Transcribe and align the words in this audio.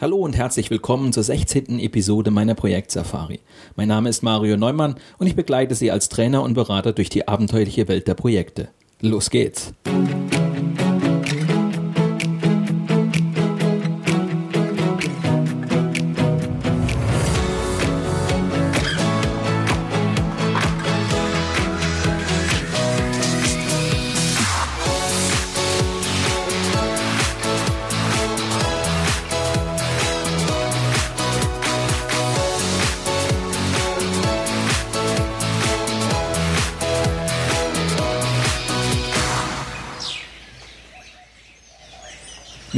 Hallo 0.00 0.16
und 0.16 0.34
herzlich 0.34 0.70
willkommen 0.70 1.12
zur 1.12 1.22
16. 1.22 1.78
Episode 1.78 2.30
meiner 2.30 2.54
Projektsafari. 2.54 3.38
Mein 3.76 3.88
Name 3.88 4.08
ist 4.08 4.22
Mario 4.22 4.56
Neumann 4.56 4.94
und 5.18 5.26
ich 5.26 5.36
begleite 5.36 5.74
Sie 5.74 5.90
als 5.90 6.08
Trainer 6.08 6.42
und 6.42 6.54
Berater 6.54 6.94
durch 6.94 7.10
die 7.10 7.28
abenteuerliche 7.28 7.86
Welt 7.86 8.08
der 8.08 8.14
Projekte. 8.14 8.68
Los 9.02 9.28
geht's! 9.28 9.74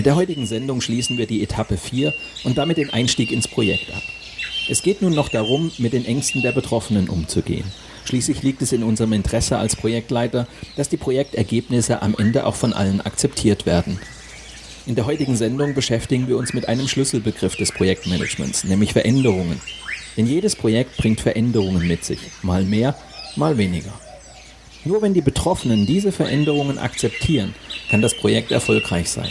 Mit 0.02 0.06
der 0.06 0.16
heutigen 0.16 0.46
Sendung 0.46 0.80
schließen 0.80 1.16
wir 1.16 1.28
die 1.28 1.44
Etappe 1.44 1.76
4 1.76 2.12
und 2.42 2.58
damit 2.58 2.76
den 2.76 2.90
Einstieg 2.90 3.30
ins 3.30 3.46
Projekt 3.46 3.94
ab. 3.94 4.02
Es 4.68 4.82
geht 4.82 5.00
nun 5.00 5.14
noch 5.14 5.28
darum, 5.28 5.70
mit 5.78 5.92
den 5.92 6.04
Ängsten 6.04 6.42
der 6.42 6.50
Betroffenen 6.50 7.08
umzugehen. 7.08 7.66
Schließlich 8.04 8.42
liegt 8.42 8.62
es 8.62 8.72
in 8.72 8.82
unserem 8.82 9.12
Interesse 9.12 9.58
als 9.58 9.76
Projektleiter, 9.76 10.48
dass 10.74 10.88
die 10.88 10.96
Projektergebnisse 10.96 12.02
am 12.02 12.16
Ende 12.18 12.46
auch 12.46 12.56
von 12.56 12.72
allen 12.72 13.00
akzeptiert 13.00 13.64
werden. 13.64 14.00
In 14.86 14.96
der 14.96 15.06
heutigen 15.06 15.36
Sendung 15.36 15.72
beschäftigen 15.72 16.26
wir 16.26 16.36
uns 16.36 16.52
mit 16.52 16.66
einem 16.66 16.88
Schlüsselbegriff 16.88 17.54
des 17.54 17.70
Projektmanagements, 17.70 18.64
nämlich 18.64 18.94
Veränderungen. 18.94 19.60
Denn 20.16 20.26
jedes 20.26 20.56
Projekt 20.56 20.96
bringt 20.96 21.20
Veränderungen 21.20 21.86
mit 21.86 22.04
sich, 22.04 22.18
mal 22.42 22.64
mehr, 22.64 22.96
mal 23.36 23.56
weniger. 23.56 23.92
Nur 24.84 25.00
wenn 25.00 25.14
die 25.14 25.20
Betroffenen 25.20 25.86
diese 25.86 26.10
Veränderungen 26.10 26.78
akzeptieren, 26.78 27.54
kann 27.88 28.02
das 28.02 28.16
Projekt 28.16 28.50
erfolgreich 28.50 29.08
sein. 29.08 29.30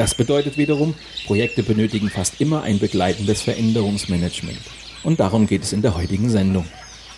Das 0.00 0.14
bedeutet 0.14 0.56
wiederum, 0.56 0.94
Projekte 1.26 1.62
benötigen 1.62 2.08
fast 2.08 2.40
immer 2.40 2.62
ein 2.62 2.78
begleitendes 2.78 3.42
Veränderungsmanagement. 3.42 4.56
Und 5.02 5.20
darum 5.20 5.46
geht 5.46 5.62
es 5.62 5.74
in 5.74 5.82
der 5.82 5.94
heutigen 5.94 6.30
Sendung. 6.30 6.64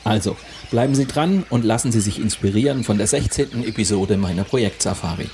Also, 0.02 0.36
bleiben 0.72 0.96
Sie 0.96 1.06
dran 1.06 1.44
und 1.48 1.64
lassen 1.64 1.92
Sie 1.92 2.00
sich 2.00 2.18
inspirieren 2.18 2.82
von 2.82 2.98
der 2.98 3.06
16. 3.06 3.62
Episode 3.68 4.16
meiner 4.16 4.42
Projektsafari. 4.42 5.30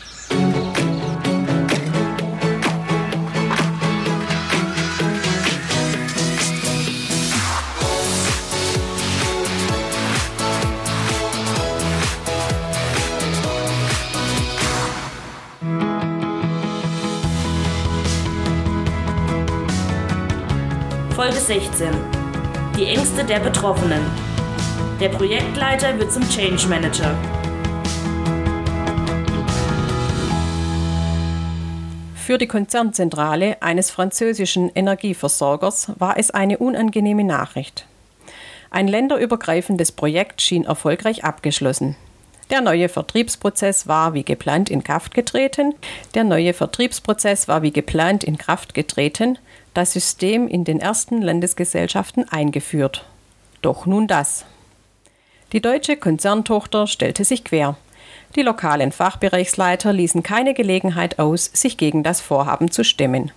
Folge 21.49 21.65
16. 21.65 21.89
Die 22.77 22.85
Ängste 22.85 23.25
der 23.25 23.41
Betroffenen. 23.41 24.03
Der 25.01 25.09
Projektleiter 25.09 25.99
wird 25.99 26.13
zum 26.13 26.23
Change 26.29 26.69
Manager. 26.69 27.17
Für 32.15 32.37
die 32.37 32.47
Konzernzentrale 32.47 33.63
eines 33.63 33.91
französischen 33.91 34.71
Energieversorgers 34.75 35.93
war 35.99 36.19
es 36.19 36.31
eine 36.31 36.59
unangenehme 36.59 37.25
Nachricht. 37.25 37.87
Ein 38.71 38.87
länderübergreifendes 38.87 39.93
Projekt 39.93 40.43
schien 40.43 40.67
erfolgreich 40.67 41.25
abgeschlossen. 41.25 41.97
Der 42.51 42.61
neue 42.61 42.91
Vertriebsprozess 42.91 43.87
war 43.87 44.13
wie 44.13 44.25
geplant 44.25 44.69
in 44.69 44.85
Kraft 44.85 45.15
getreten. 45.15 45.75
Der 46.15 46.25
neue 46.25 46.53
Vertriebsprozess 46.53 47.49
war 47.49 47.63
wie 47.63 47.73
geplant 47.73 48.23
in 48.23 48.37
Kraft 48.37 48.75
getreten 48.75 49.39
das 49.79 49.93
System 49.93 50.49
in 50.49 50.65
den 50.65 50.81
ersten 50.81 51.23
Landesgesellschaften 51.23 52.29
eingeführt. 52.29 53.05
Doch 53.63 53.87
nun 53.87 54.09
das. 54.09 54.45
Die 55.53 55.63
deutsche 55.63 55.97
Konzerntochter 55.97 56.89
stellte 56.89 57.25
sich 57.25 57.45
quer. 57.45 57.77
Die 58.35 58.43
lokalen 58.43 58.91
Fachbereichsleiter 58.91 59.93
ließen 59.93 60.25
keine 60.25 60.53
Gelegenheit 60.53 61.21
aus, 61.21 61.49
sich 61.55 61.77
gegen 61.77 62.03
das 62.03 62.21
Vorhaben 62.21 62.73
zu 62.73 62.83
stemmen. 62.83 63.31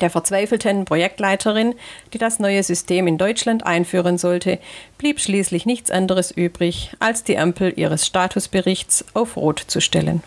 Der 0.00 0.10
verzweifelten 0.10 0.86
Projektleiterin, 0.86 1.76
die 2.12 2.18
das 2.18 2.40
neue 2.40 2.64
System 2.64 3.06
in 3.06 3.16
Deutschland 3.16 3.64
einführen 3.64 4.18
sollte, 4.18 4.58
blieb 4.98 5.20
schließlich 5.20 5.66
nichts 5.66 5.92
anderes 5.92 6.32
übrig, 6.32 6.96
als 6.98 7.22
die 7.22 7.38
Ampel 7.38 7.72
ihres 7.76 8.06
Statusberichts 8.06 9.04
auf 9.14 9.36
Rot 9.36 9.60
zu 9.60 9.80
stellen. 9.80 10.24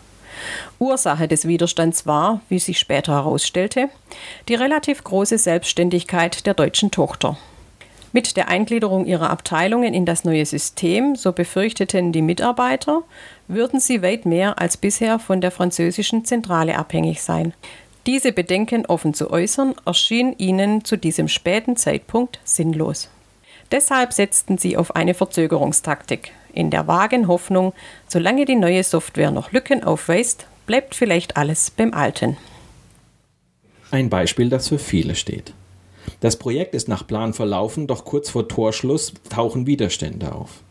Ursache 0.78 1.28
des 1.28 1.46
Widerstands 1.46 2.06
war, 2.06 2.40
wie 2.48 2.58
sich 2.58 2.78
später 2.78 3.12
herausstellte, 3.12 3.88
die 4.48 4.54
relativ 4.54 5.04
große 5.04 5.38
Selbstständigkeit 5.38 6.46
der 6.46 6.54
deutschen 6.54 6.90
Tochter. 6.90 7.36
Mit 8.12 8.36
der 8.36 8.48
Eingliederung 8.48 9.04
ihrer 9.04 9.28
Abteilungen 9.28 9.92
in 9.92 10.06
das 10.06 10.24
neue 10.24 10.46
System, 10.46 11.16
so 11.16 11.32
befürchteten 11.32 12.12
die 12.12 12.22
Mitarbeiter, 12.22 13.02
würden 13.46 13.78
sie 13.78 14.02
weit 14.02 14.24
mehr 14.24 14.58
als 14.58 14.78
bisher 14.78 15.18
von 15.18 15.40
der 15.40 15.50
französischen 15.50 16.24
Zentrale 16.24 16.78
abhängig 16.78 17.22
sein. 17.22 17.52
Diese 18.06 18.32
Bedenken 18.32 18.86
offen 18.86 19.14
zu 19.14 19.30
äußern, 19.30 19.74
erschien 19.84 20.34
ihnen 20.38 20.84
zu 20.84 20.96
diesem 20.96 21.28
späten 21.28 21.76
Zeitpunkt 21.76 22.38
sinnlos. 22.44 23.10
Deshalb 23.72 24.12
setzten 24.12 24.58
sie 24.58 24.76
auf 24.76 24.94
eine 24.94 25.12
Verzögerungstaktik, 25.12 26.32
in 26.56 26.70
der 26.70 26.86
vagen 26.86 27.28
Hoffnung, 27.28 27.72
solange 28.08 28.44
die 28.44 28.56
neue 28.56 28.82
Software 28.82 29.30
noch 29.30 29.52
Lücken 29.52 29.84
aufweist, 29.84 30.46
bleibt 30.66 30.94
vielleicht 30.94 31.36
alles 31.36 31.70
beim 31.70 31.92
Alten. 31.92 32.36
Ein 33.90 34.10
Beispiel, 34.10 34.48
das 34.48 34.68
für 34.68 34.78
viele 34.78 35.14
steht. 35.14 35.52
Das 36.20 36.36
Projekt 36.36 36.74
ist 36.74 36.88
nach 36.88 37.06
Plan 37.06 37.34
verlaufen, 37.34 37.86
doch 37.86 38.04
kurz 38.04 38.30
vor 38.30 38.48
Torschluss 38.48 39.12
tauchen 39.28 39.66
Widerstände 39.66 40.32
auf. 40.32 40.62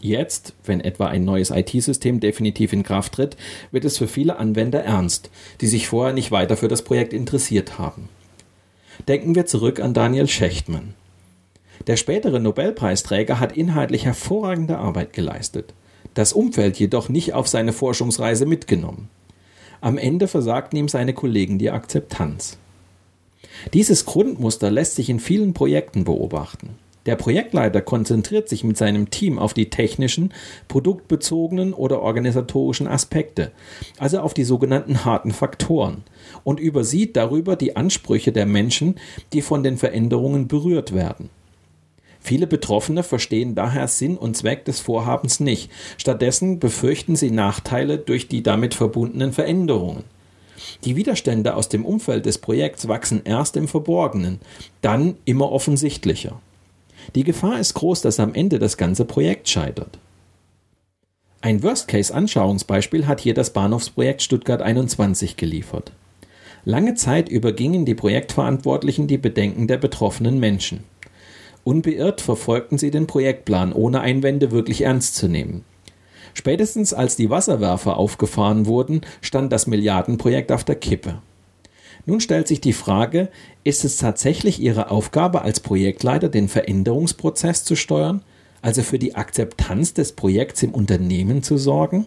Jetzt, 0.00 0.54
wenn 0.64 0.80
etwa 0.80 1.06
ein 1.06 1.24
neues 1.24 1.50
IT-System 1.50 2.18
definitiv 2.18 2.72
in 2.72 2.82
Kraft 2.82 3.14
tritt, 3.14 3.36
wird 3.70 3.84
es 3.84 3.98
für 3.98 4.08
viele 4.08 4.36
Anwender 4.36 4.82
ernst, 4.82 5.30
die 5.60 5.68
sich 5.68 5.86
vorher 5.86 6.12
nicht 6.12 6.32
weiter 6.32 6.56
für 6.56 6.66
das 6.68 6.82
Projekt 6.82 7.12
interessiert 7.12 7.78
haben. 7.78 8.08
Denken 9.06 9.34
wir 9.36 9.46
zurück 9.46 9.80
an 9.80 9.94
Daniel 9.94 10.28
Schechtmann. 10.28 10.94
Der 11.86 11.96
spätere 11.96 12.38
Nobelpreisträger 12.38 13.40
hat 13.40 13.56
inhaltlich 13.56 14.04
hervorragende 14.04 14.78
Arbeit 14.78 15.12
geleistet, 15.12 15.74
das 16.14 16.32
Umfeld 16.32 16.78
jedoch 16.78 17.08
nicht 17.08 17.34
auf 17.34 17.48
seine 17.48 17.72
Forschungsreise 17.72 18.46
mitgenommen. 18.46 19.08
Am 19.80 19.98
Ende 19.98 20.28
versagten 20.28 20.78
ihm 20.78 20.88
seine 20.88 21.12
Kollegen 21.12 21.58
die 21.58 21.70
Akzeptanz. 21.70 22.58
Dieses 23.74 24.04
Grundmuster 24.04 24.70
lässt 24.70 24.94
sich 24.94 25.10
in 25.10 25.18
vielen 25.18 25.54
Projekten 25.54 26.04
beobachten. 26.04 26.70
Der 27.06 27.16
Projektleiter 27.16 27.80
konzentriert 27.80 28.48
sich 28.48 28.62
mit 28.62 28.76
seinem 28.76 29.10
Team 29.10 29.40
auf 29.40 29.54
die 29.54 29.70
technischen, 29.70 30.32
produktbezogenen 30.68 31.74
oder 31.74 32.00
organisatorischen 32.00 32.86
Aspekte, 32.86 33.50
also 33.98 34.20
auf 34.20 34.34
die 34.34 34.44
sogenannten 34.44 35.04
harten 35.04 35.32
Faktoren, 35.32 36.04
und 36.44 36.60
übersieht 36.60 37.16
darüber 37.16 37.56
die 37.56 37.74
Ansprüche 37.74 38.30
der 38.30 38.46
Menschen, 38.46 39.00
die 39.32 39.42
von 39.42 39.64
den 39.64 39.78
Veränderungen 39.78 40.46
berührt 40.46 40.94
werden. 40.94 41.28
Viele 42.24 42.46
Betroffene 42.46 43.02
verstehen 43.02 43.56
daher 43.56 43.88
Sinn 43.88 44.16
und 44.16 44.36
Zweck 44.36 44.64
des 44.64 44.78
Vorhabens 44.78 45.40
nicht. 45.40 45.70
Stattdessen 45.98 46.60
befürchten 46.60 47.16
sie 47.16 47.32
Nachteile 47.32 47.98
durch 47.98 48.28
die 48.28 48.44
damit 48.44 48.74
verbundenen 48.74 49.32
Veränderungen. 49.32 50.04
Die 50.84 50.94
Widerstände 50.94 51.56
aus 51.56 51.68
dem 51.68 51.84
Umfeld 51.84 52.24
des 52.24 52.38
Projekts 52.38 52.86
wachsen 52.86 53.22
erst 53.24 53.56
im 53.56 53.66
Verborgenen, 53.66 54.38
dann 54.82 55.16
immer 55.24 55.50
offensichtlicher. 55.50 56.40
Die 57.16 57.24
Gefahr 57.24 57.58
ist 57.58 57.74
groß, 57.74 58.02
dass 58.02 58.20
am 58.20 58.34
Ende 58.34 58.60
das 58.60 58.76
ganze 58.76 59.04
Projekt 59.04 59.48
scheitert. 59.48 59.98
Ein 61.40 61.64
Worst-Case-Anschauungsbeispiel 61.64 63.08
hat 63.08 63.20
hier 63.20 63.34
das 63.34 63.50
Bahnhofsprojekt 63.50 64.22
Stuttgart 64.22 64.62
21 64.62 65.36
geliefert. 65.36 65.90
Lange 66.64 66.94
Zeit 66.94 67.28
übergingen 67.28 67.84
die 67.84 67.96
Projektverantwortlichen 67.96 69.08
die 69.08 69.18
Bedenken 69.18 69.66
der 69.66 69.78
betroffenen 69.78 70.38
Menschen. 70.38 70.84
Unbeirrt 71.64 72.20
verfolgten 72.20 72.78
sie 72.78 72.90
den 72.90 73.06
Projektplan, 73.06 73.72
ohne 73.72 74.00
Einwände 74.00 74.50
wirklich 74.50 74.82
ernst 74.82 75.14
zu 75.14 75.28
nehmen. 75.28 75.64
Spätestens 76.34 76.94
als 76.94 77.16
die 77.16 77.30
Wasserwerfer 77.30 77.96
aufgefahren 77.96 78.66
wurden, 78.66 79.02
stand 79.20 79.52
das 79.52 79.66
Milliardenprojekt 79.66 80.50
auf 80.50 80.64
der 80.64 80.76
Kippe. 80.76 81.18
Nun 82.04 82.20
stellt 82.20 82.48
sich 82.48 82.60
die 82.60 82.72
Frage, 82.72 83.28
ist 83.62 83.84
es 83.84 83.96
tatsächlich 83.96 84.60
Ihre 84.60 84.90
Aufgabe 84.90 85.42
als 85.42 85.60
Projektleiter, 85.60 86.28
den 86.28 86.48
Veränderungsprozess 86.48 87.64
zu 87.64 87.76
steuern, 87.76 88.22
also 88.60 88.82
für 88.82 88.98
die 88.98 89.14
Akzeptanz 89.14 89.94
des 89.94 90.12
Projekts 90.12 90.62
im 90.62 90.72
Unternehmen 90.72 91.42
zu 91.42 91.58
sorgen? 91.58 92.06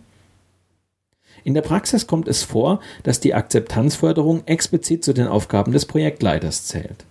In 1.43 1.53
der 1.53 1.61
Praxis 1.61 2.07
kommt 2.07 2.27
es 2.27 2.43
vor, 2.43 2.79
dass 3.03 3.19
die 3.19 3.35
Akzeptanzförderung 3.35 4.43
explizit 4.47 5.03
zu 5.03 5.13
den 5.13 5.27
Aufgaben 5.27 5.71
des 5.71 5.85
Projektleiters 5.85 6.65
zählt. 6.65 7.05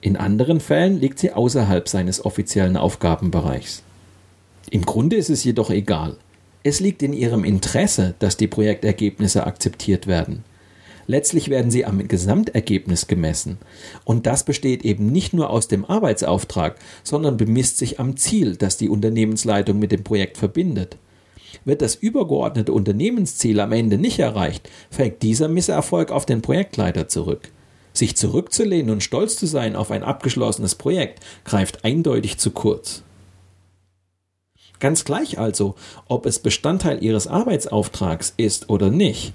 In 0.00 0.16
anderen 0.16 0.60
Fällen 0.60 1.00
liegt 1.00 1.18
sie 1.18 1.32
außerhalb 1.32 1.88
seines 1.88 2.24
offiziellen 2.24 2.76
Aufgabenbereichs. 2.76 3.82
Im 4.70 4.84
Grunde 4.84 5.16
ist 5.16 5.30
es 5.30 5.44
jedoch 5.44 5.70
egal. 5.70 6.16
Es 6.62 6.80
liegt 6.80 7.02
in 7.02 7.12
ihrem 7.12 7.44
Interesse, 7.44 8.14
dass 8.18 8.36
die 8.36 8.48
Projektergebnisse 8.48 9.46
akzeptiert 9.46 10.06
werden. 10.06 10.44
Letztlich 11.06 11.48
werden 11.48 11.70
sie 11.70 11.84
am 11.84 12.06
Gesamtergebnis 12.08 13.06
gemessen. 13.06 13.58
Und 14.04 14.26
das 14.26 14.44
besteht 14.44 14.84
eben 14.84 15.12
nicht 15.12 15.32
nur 15.32 15.50
aus 15.50 15.68
dem 15.68 15.84
Arbeitsauftrag, 15.84 16.76
sondern 17.04 17.36
bemisst 17.36 17.78
sich 17.78 18.00
am 18.00 18.16
Ziel, 18.16 18.56
das 18.56 18.76
die 18.76 18.88
Unternehmensleitung 18.88 19.78
mit 19.78 19.92
dem 19.92 20.02
Projekt 20.02 20.36
verbindet. 20.36 20.96
Wird 21.64 21.80
das 21.80 21.94
übergeordnete 21.94 22.72
Unternehmensziel 22.72 23.60
am 23.60 23.72
Ende 23.72 23.98
nicht 23.98 24.18
erreicht, 24.18 24.68
fällt 24.90 25.22
dieser 25.22 25.48
Misserfolg 25.48 26.10
auf 26.10 26.26
den 26.26 26.42
Projektleiter 26.42 27.08
zurück. 27.08 27.50
Sich 27.96 28.14
zurückzulehnen 28.14 28.90
und 28.90 29.02
stolz 29.02 29.38
zu 29.38 29.46
sein 29.46 29.74
auf 29.74 29.90
ein 29.90 30.02
abgeschlossenes 30.02 30.74
Projekt 30.74 31.24
greift 31.46 31.82
eindeutig 31.82 32.36
zu 32.36 32.50
kurz. 32.50 33.02
Ganz 34.80 35.06
gleich 35.06 35.38
also, 35.38 35.76
ob 36.06 36.26
es 36.26 36.38
Bestandteil 36.38 37.02
Ihres 37.02 37.26
Arbeitsauftrags 37.26 38.34
ist 38.36 38.68
oder 38.68 38.90
nicht. 38.90 39.32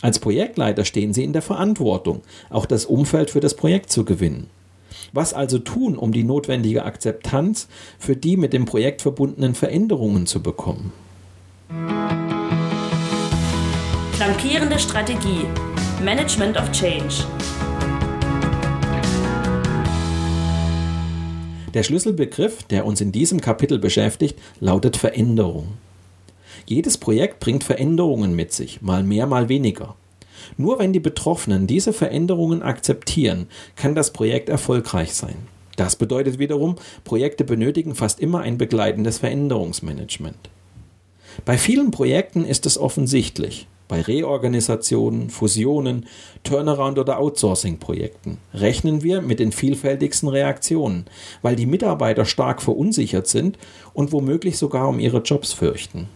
Als 0.00 0.20
Projektleiter 0.20 0.84
stehen 0.84 1.12
Sie 1.12 1.24
in 1.24 1.32
der 1.32 1.42
Verantwortung, 1.42 2.22
auch 2.50 2.66
das 2.66 2.84
Umfeld 2.84 3.32
für 3.32 3.40
das 3.40 3.54
Projekt 3.54 3.90
zu 3.90 4.04
gewinnen. 4.04 4.48
Was 5.12 5.34
also 5.34 5.58
tun, 5.58 5.98
um 5.98 6.12
die 6.12 6.22
notwendige 6.22 6.84
Akzeptanz 6.84 7.66
für 7.98 8.14
die 8.14 8.36
mit 8.36 8.52
dem 8.52 8.64
Projekt 8.64 9.02
verbundenen 9.02 9.56
Veränderungen 9.56 10.26
zu 10.26 10.40
bekommen? 10.40 10.92
Flankierende 14.12 14.78
Strategie. 14.78 15.46
Management 16.00 16.56
of 16.56 16.70
Change. 16.70 17.24
Der 21.74 21.82
Schlüsselbegriff, 21.82 22.62
der 22.62 22.86
uns 22.86 23.00
in 23.00 23.10
diesem 23.10 23.40
Kapitel 23.40 23.78
beschäftigt, 23.78 24.38
lautet 24.60 24.96
Veränderung. 24.96 25.74
Jedes 26.66 26.98
Projekt 26.98 27.40
bringt 27.40 27.64
Veränderungen 27.64 28.34
mit 28.34 28.52
sich, 28.52 28.80
mal 28.80 29.02
mehr, 29.02 29.26
mal 29.26 29.48
weniger. 29.48 29.96
Nur 30.56 30.78
wenn 30.78 30.92
die 30.92 31.00
Betroffenen 31.00 31.66
diese 31.66 31.92
Veränderungen 31.92 32.62
akzeptieren, 32.62 33.48
kann 33.76 33.94
das 33.94 34.12
Projekt 34.12 34.48
erfolgreich 34.48 35.14
sein. 35.14 35.36
Das 35.76 35.96
bedeutet 35.96 36.38
wiederum, 36.38 36.76
Projekte 37.02 37.42
benötigen 37.42 37.96
fast 37.96 38.20
immer 38.20 38.40
ein 38.40 38.56
begleitendes 38.56 39.18
Veränderungsmanagement. 39.18 40.50
Bei 41.44 41.58
vielen 41.58 41.90
Projekten 41.90 42.44
ist 42.44 42.66
es 42.66 42.78
offensichtlich. 42.78 43.66
Bei 43.94 44.00
Reorganisationen, 44.00 45.30
Fusionen, 45.30 46.06
Turnaround- 46.42 46.98
oder 46.98 47.20
Outsourcing-Projekten 47.20 48.38
rechnen 48.52 49.04
wir 49.04 49.22
mit 49.22 49.38
den 49.38 49.52
vielfältigsten 49.52 50.28
Reaktionen, 50.28 51.04
weil 51.42 51.54
die 51.54 51.66
Mitarbeiter 51.66 52.24
stark 52.24 52.60
verunsichert 52.60 53.28
sind 53.28 53.56
und 53.92 54.10
womöglich 54.10 54.58
sogar 54.58 54.88
um 54.88 54.98
ihre 54.98 55.18
Jobs 55.18 55.52
fürchten. 55.52 56.08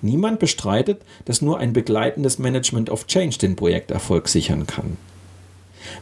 Niemand 0.00 0.40
bestreitet, 0.40 1.02
dass 1.24 1.40
nur 1.40 1.60
ein 1.60 1.72
begleitendes 1.72 2.40
Management 2.40 2.90
of 2.90 3.06
Change 3.06 3.38
den 3.38 3.54
Projekterfolg 3.54 4.26
sichern 4.26 4.66
kann. 4.66 4.96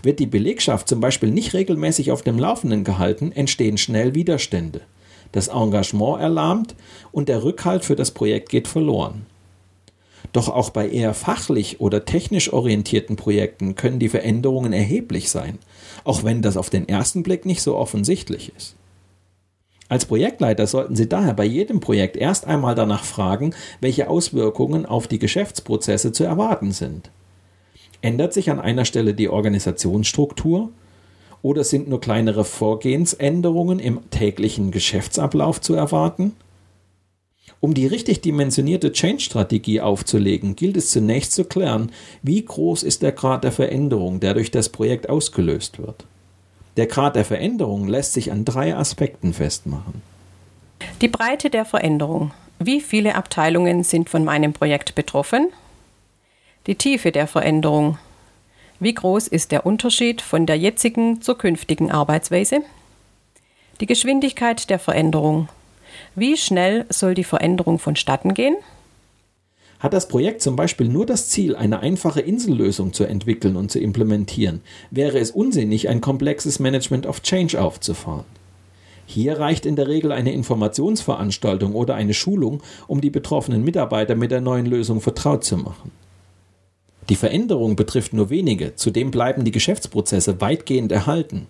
Wird 0.02 0.18
die 0.18 0.24
Belegschaft 0.24 0.88
zum 0.88 1.00
Beispiel 1.00 1.30
nicht 1.30 1.52
regelmäßig 1.52 2.10
auf 2.10 2.22
dem 2.22 2.38
Laufenden 2.38 2.84
gehalten, 2.84 3.32
entstehen 3.32 3.76
schnell 3.76 4.14
Widerstände. 4.14 4.80
Das 5.32 5.48
Engagement 5.48 6.22
erlahmt 6.22 6.74
und 7.12 7.28
der 7.28 7.44
Rückhalt 7.44 7.84
für 7.84 7.96
das 7.96 8.12
Projekt 8.12 8.48
geht 8.48 8.66
verloren. 8.66 9.26
Doch 10.32 10.48
auch 10.48 10.70
bei 10.70 10.88
eher 10.88 11.12
fachlich 11.12 11.80
oder 11.80 12.04
technisch 12.04 12.52
orientierten 12.52 13.16
Projekten 13.16 13.74
können 13.74 13.98
die 13.98 14.08
Veränderungen 14.08 14.72
erheblich 14.72 15.28
sein, 15.30 15.58
auch 16.04 16.22
wenn 16.22 16.40
das 16.40 16.56
auf 16.56 16.70
den 16.70 16.88
ersten 16.88 17.22
Blick 17.22 17.46
nicht 17.46 17.62
so 17.62 17.76
offensichtlich 17.76 18.52
ist. 18.56 18.76
Als 19.88 20.04
Projektleiter 20.06 20.68
sollten 20.68 20.94
Sie 20.94 21.08
daher 21.08 21.34
bei 21.34 21.44
jedem 21.44 21.80
Projekt 21.80 22.16
erst 22.16 22.46
einmal 22.46 22.76
danach 22.76 23.02
fragen, 23.02 23.54
welche 23.80 24.08
Auswirkungen 24.08 24.86
auf 24.86 25.08
die 25.08 25.18
Geschäftsprozesse 25.18 26.12
zu 26.12 26.22
erwarten 26.22 26.70
sind. 26.70 27.10
Ändert 28.00 28.32
sich 28.32 28.50
an 28.50 28.60
einer 28.60 28.84
Stelle 28.84 29.14
die 29.14 29.28
Organisationsstruktur? 29.28 30.70
Oder 31.42 31.64
sind 31.64 31.88
nur 31.88 32.00
kleinere 32.00 32.44
Vorgehensänderungen 32.44 33.80
im 33.80 34.10
täglichen 34.10 34.70
Geschäftsablauf 34.70 35.60
zu 35.60 35.74
erwarten? 35.74 36.36
Um 37.60 37.74
die 37.74 37.86
richtig 37.86 38.22
dimensionierte 38.22 38.90
Change-Strategie 38.90 39.82
aufzulegen, 39.82 40.56
gilt 40.56 40.78
es 40.78 40.90
zunächst 40.90 41.32
zu 41.32 41.44
klären, 41.44 41.92
wie 42.22 42.42
groß 42.42 42.82
ist 42.82 43.02
der 43.02 43.12
Grad 43.12 43.44
der 43.44 43.52
Veränderung, 43.52 44.18
der 44.18 44.32
durch 44.32 44.50
das 44.50 44.70
Projekt 44.70 45.10
ausgelöst 45.10 45.78
wird. 45.78 46.06
Der 46.78 46.86
Grad 46.86 47.16
der 47.16 47.26
Veränderung 47.26 47.86
lässt 47.86 48.14
sich 48.14 48.32
an 48.32 48.46
drei 48.46 48.74
Aspekten 48.74 49.34
festmachen. 49.34 50.00
Die 51.02 51.08
Breite 51.08 51.50
der 51.50 51.66
Veränderung. 51.66 52.30
Wie 52.58 52.80
viele 52.80 53.14
Abteilungen 53.14 53.84
sind 53.84 54.08
von 54.08 54.24
meinem 54.24 54.54
Projekt 54.54 54.94
betroffen? 54.94 55.48
Die 56.66 56.76
Tiefe 56.76 57.12
der 57.12 57.26
Veränderung. 57.26 57.98
Wie 58.78 58.94
groß 58.94 59.28
ist 59.28 59.52
der 59.52 59.66
Unterschied 59.66 60.22
von 60.22 60.46
der 60.46 60.56
jetzigen 60.56 61.20
zur 61.20 61.36
künftigen 61.36 61.90
Arbeitsweise? 61.90 62.62
Die 63.80 63.86
Geschwindigkeit 63.86 64.70
der 64.70 64.78
Veränderung. 64.78 65.48
Wie 66.14 66.36
schnell 66.36 66.86
soll 66.88 67.14
die 67.14 67.24
Veränderung 67.24 67.78
vonstatten 67.78 68.34
gehen? 68.34 68.56
Hat 69.78 69.94
das 69.94 70.08
Projekt 70.08 70.42
zum 70.42 70.56
Beispiel 70.56 70.88
nur 70.88 71.06
das 71.06 71.28
Ziel, 71.28 71.56
eine 71.56 71.80
einfache 71.80 72.20
Insellösung 72.20 72.92
zu 72.92 73.04
entwickeln 73.04 73.56
und 73.56 73.70
zu 73.70 73.78
implementieren, 73.78 74.60
wäre 74.90 75.18
es 75.18 75.30
unsinnig, 75.30 75.88
ein 75.88 76.02
komplexes 76.02 76.58
Management 76.58 77.06
of 77.06 77.22
Change 77.22 77.60
aufzufahren. 77.60 78.26
Hier 79.06 79.40
reicht 79.40 79.66
in 79.66 79.76
der 79.76 79.88
Regel 79.88 80.12
eine 80.12 80.32
Informationsveranstaltung 80.32 81.74
oder 81.74 81.94
eine 81.94 82.14
Schulung, 82.14 82.62
um 82.86 83.00
die 83.00 83.10
betroffenen 83.10 83.64
Mitarbeiter 83.64 84.14
mit 84.14 84.30
der 84.30 84.40
neuen 84.40 84.66
Lösung 84.66 85.00
vertraut 85.00 85.44
zu 85.44 85.56
machen. 85.56 85.90
Die 87.08 87.16
Veränderung 87.16 87.74
betrifft 87.74 88.12
nur 88.12 88.30
wenige, 88.30 88.76
zudem 88.76 89.10
bleiben 89.10 89.44
die 89.44 89.50
Geschäftsprozesse 89.50 90.40
weitgehend 90.40 90.92
erhalten. 90.92 91.46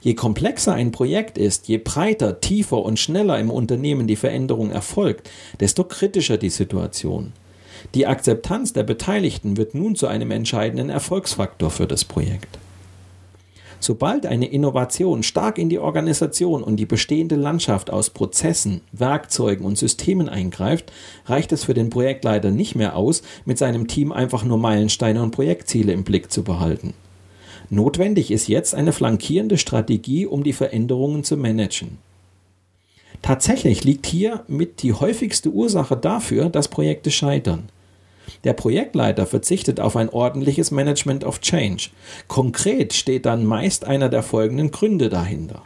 Je 0.00 0.14
komplexer 0.14 0.74
ein 0.74 0.92
Projekt 0.92 1.38
ist, 1.38 1.68
je 1.68 1.78
breiter, 1.78 2.40
tiefer 2.40 2.82
und 2.82 2.98
schneller 2.98 3.38
im 3.38 3.50
Unternehmen 3.50 4.06
die 4.06 4.16
Veränderung 4.16 4.70
erfolgt, 4.70 5.30
desto 5.60 5.84
kritischer 5.84 6.38
die 6.38 6.50
Situation. 6.50 7.32
Die 7.94 8.06
Akzeptanz 8.06 8.72
der 8.72 8.82
Beteiligten 8.82 9.56
wird 9.56 9.74
nun 9.74 9.94
zu 9.94 10.06
einem 10.06 10.30
entscheidenden 10.30 10.90
Erfolgsfaktor 10.90 11.70
für 11.70 11.86
das 11.86 12.04
Projekt. 12.04 12.58
Sobald 13.80 14.26
eine 14.26 14.46
Innovation 14.46 15.22
stark 15.22 15.56
in 15.56 15.68
die 15.68 15.78
Organisation 15.78 16.64
und 16.64 16.76
die 16.76 16.86
bestehende 16.86 17.36
Landschaft 17.36 17.90
aus 17.90 18.10
Prozessen, 18.10 18.80
Werkzeugen 18.90 19.64
und 19.64 19.78
Systemen 19.78 20.28
eingreift, 20.28 20.92
reicht 21.26 21.52
es 21.52 21.64
für 21.64 21.74
den 21.74 21.88
Projektleiter 21.88 22.50
nicht 22.50 22.74
mehr 22.74 22.96
aus, 22.96 23.22
mit 23.44 23.56
seinem 23.56 23.86
Team 23.86 24.10
einfach 24.10 24.42
nur 24.44 24.58
Meilensteine 24.58 25.22
und 25.22 25.30
Projektziele 25.30 25.92
im 25.92 26.02
Blick 26.02 26.32
zu 26.32 26.42
behalten. 26.42 26.94
Notwendig 27.70 28.30
ist 28.30 28.48
jetzt 28.48 28.74
eine 28.74 28.92
flankierende 28.92 29.58
Strategie, 29.58 30.26
um 30.26 30.42
die 30.42 30.52
Veränderungen 30.52 31.24
zu 31.24 31.36
managen. 31.36 31.98
Tatsächlich 33.20 33.84
liegt 33.84 34.06
hier 34.06 34.44
mit 34.48 34.82
die 34.82 34.92
häufigste 34.92 35.50
Ursache 35.50 35.96
dafür, 35.96 36.48
dass 36.48 36.68
Projekte 36.68 37.10
scheitern. 37.10 37.68
Der 38.44 38.52
Projektleiter 38.52 39.26
verzichtet 39.26 39.80
auf 39.80 39.96
ein 39.96 40.08
ordentliches 40.08 40.70
Management 40.70 41.24
of 41.24 41.40
Change. 41.40 41.88
Konkret 42.28 42.92
steht 42.92 43.26
dann 43.26 43.44
meist 43.44 43.84
einer 43.84 44.08
der 44.08 44.22
folgenden 44.22 44.70
Gründe 44.70 45.08
dahinter. 45.08 45.62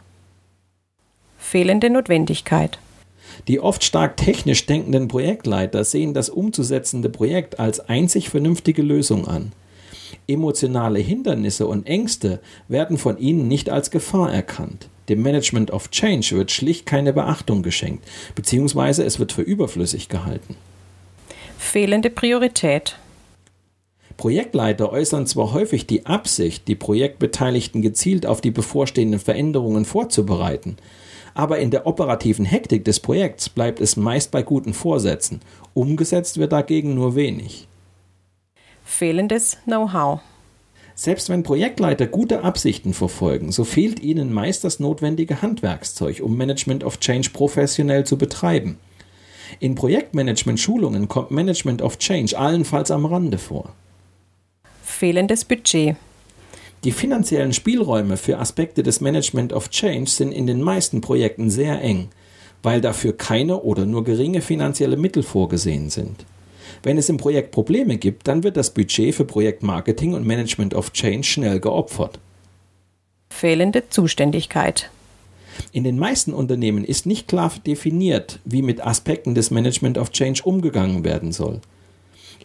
Fehlende 1.37 1.89
Notwendigkeit. 1.89 2.79
Die 3.47 3.59
oft 3.59 3.83
stark 3.83 4.17
technisch 4.17 4.65
denkenden 4.65 5.07
Projektleiter 5.07 5.83
sehen 5.83 6.13
das 6.13 6.29
umzusetzende 6.29 7.09
Projekt 7.09 7.59
als 7.59 7.79
einzig 7.79 8.29
vernünftige 8.29 8.81
Lösung 8.81 9.27
an. 9.27 9.51
Emotionale 10.27 10.99
Hindernisse 10.99 11.67
und 11.67 11.85
Ängste 11.87 12.39
werden 12.67 12.97
von 12.97 13.17
ihnen 13.17 13.47
nicht 13.47 13.69
als 13.69 13.91
Gefahr 13.91 14.31
erkannt. 14.31 14.87
Dem 15.09 15.21
Management 15.21 15.71
of 15.71 15.89
Change 15.91 16.31
wird 16.31 16.51
schlicht 16.51 16.85
keine 16.85 17.11
Beachtung 17.11 17.61
geschenkt, 17.61 18.05
beziehungsweise 18.35 19.03
es 19.03 19.19
wird 19.19 19.33
für 19.33 19.41
überflüssig 19.41 20.07
gehalten. 20.07 20.55
Fehlende 21.57 22.09
Priorität. 22.09 22.97
Projektleiter 24.15 24.91
äußern 24.91 25.27
zwar 25.27 25.53
häufig 25.53 25.87
die 25.87 26.05
Absicht, 26.05 26.67
die 26.67 26.75
Projektbeteiligten 26.75 27.81
gezielt 27.81 28.25
auf 28.25 28.41
die 28.41 28.51
bevorstehenden 28.51 29.19
Veränderungen 29.19 29.85
vorzubereiten, 29.85 30.77
aber 31.33 31.57
in 31.57 31.71
der 31.71 31.87
operativen 31.87 32.45
Hektik 32.45 32.85
des 32.85 32.99
Projekts 32.99 33.49
bleibt 33.49 33.81
es 33.81 33.97
meist 33.97 34.31
bei 34.31 34.43
guten 34.43 34.73
Vorsätzen. 34.73 35.41
Umgesetzt 35.73 36.37
wird 36.37 36.51
dagegen 36.51 36.93
nur 36.93 37.15
wenig 37.15 37.67
fehlendes 38.93 39.57
Know-how. 39.65 40.21
Selbst 40.95 41.29
wenn 41.29 41.41
Projektleiter 41.41 42.05
gute 42.05 42.43
Absichten 42.43 42.93
verfolgen, 42.93 43.51
so 43.51 43.63
fehlt 43.63 43.99
ihnen 43.99 44.31
meist 44.31 44.63
das 44.63 44.79
notwendige 44.79 45.41
Handwerkszeug, 45.41 46.21
um 46.21 46.37
Management 46.37 46.83
of 46.83 46.99
Change 46.99 47.31
professionell 47.33 48.05
zu 48.05 48.17
betreiben. 48.17 48.77
In 49.59 49.73
Projektmanagement-Schulungen 49.73 51.07
kommt 51.07 51.31
Management 51.31 51.81
of 51.81 51.97
Change 51.97 52.37
allenfalls 52.37 52.91
am 52.91 53.05
Rande 53.05 53.39
vor. 53.39 53.73
Fehlendes 54.83 55.45
Budget. 55.45 55.95
Die 56.83 56.91
finanziellen 56.91 57.53
Spielräume 57.53 58.17
für 58.17 58.37
Aspekte 58.37 58.83
des 58.83 59.01
Management 59.01 59.53
of 59.53 59.69
Change 59.69 60.09
sind 60.09 60.31
in 60.31 60.45
den 60.45 60.61
meisten 60.61 61.01
Projekten 61.01 61.49
sehr 61.49 61.81
eng, 61.81 62.09
weil 62.61 62.81
dafür 62.81 63.17
keine 63.17 63.61
oder 63.61 63.85
nur 63.85 64.03
geringe 64.03 64.41
finanzielle 64.41 64.97
Mittel 64.97 65.23
vorgesehen 65.23 65.89
sind. 65.89 66.25
Wenn 66.83 66.97
es 66.97 67.07
im 67.07 67.17
Projekt 67.17 67.51
Probleme 67.51 67.97
gibt, 67.97 68.27
dann 68.27 68.43
wird 68.43 68.57
das 68.57 68.73
Budget 68.73 69.15
für 69.15 69.23
Projektmarketing 69.23 70.13
und 70.13 70.27
Management 70.27 70.73
of 70.73 70.91
Change 70.91 71.23
schnell 71.23 71.61
geopfert. 71.61 72.19
Fehlende 73.29 73.89
Zuständigkeit. 73.89 74.91
In 75.71 75.85
den 75.85 75.97
meisten 75.97 76.33
Unternehmen 76.33 76.83
ist 76.83 77.05
nicht 77.05 77.27
klar 77.27 77.51
definiert, 77.65 78.39
wie 78.43 78.61
mit 78.61 78.85
Aspekten 78.85 79.33
des 79.33 79.49
Management 79.49 79.97
of 79.97 80.11
Change 80.11 80.41
umgegangen 80.43 81.05
werden 81.05 81.31
soll. 81.31 81.61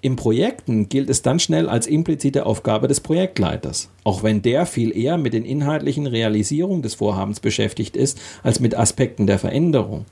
In 0.00 0.14
Projekten 0.14 0.88
gilt 0.88 1.10
es 1.10 1.22
dann 1.22 1.40
schnell 1.40 1.68
als 1.68 1.88
implizite 1.88 2.46
Aufgabe 2.46 2.86
des 2.86 3.00
Projektleiters, 3.00 3.88
auch 4.04 4.22
wenn 4.22 4.42
der 4.42 4.64
viel 4.66 4.96
eher 4.96 5.18
mit 5.18 5.32
den 5.32 5.44
inhaltlichen 5.44 6.06
Realisierungen 6.06 6.82
des 6.82 6.94
Vorhabens 6.94 7.40
beschäftigt 7.40 7.96
ist, 7.96 8.20
als 8.44 8.60
mit 8.60 8.76
Aspekten 8.76 9.26
der 9.26 9.40
Veränderung. 9.40 10.04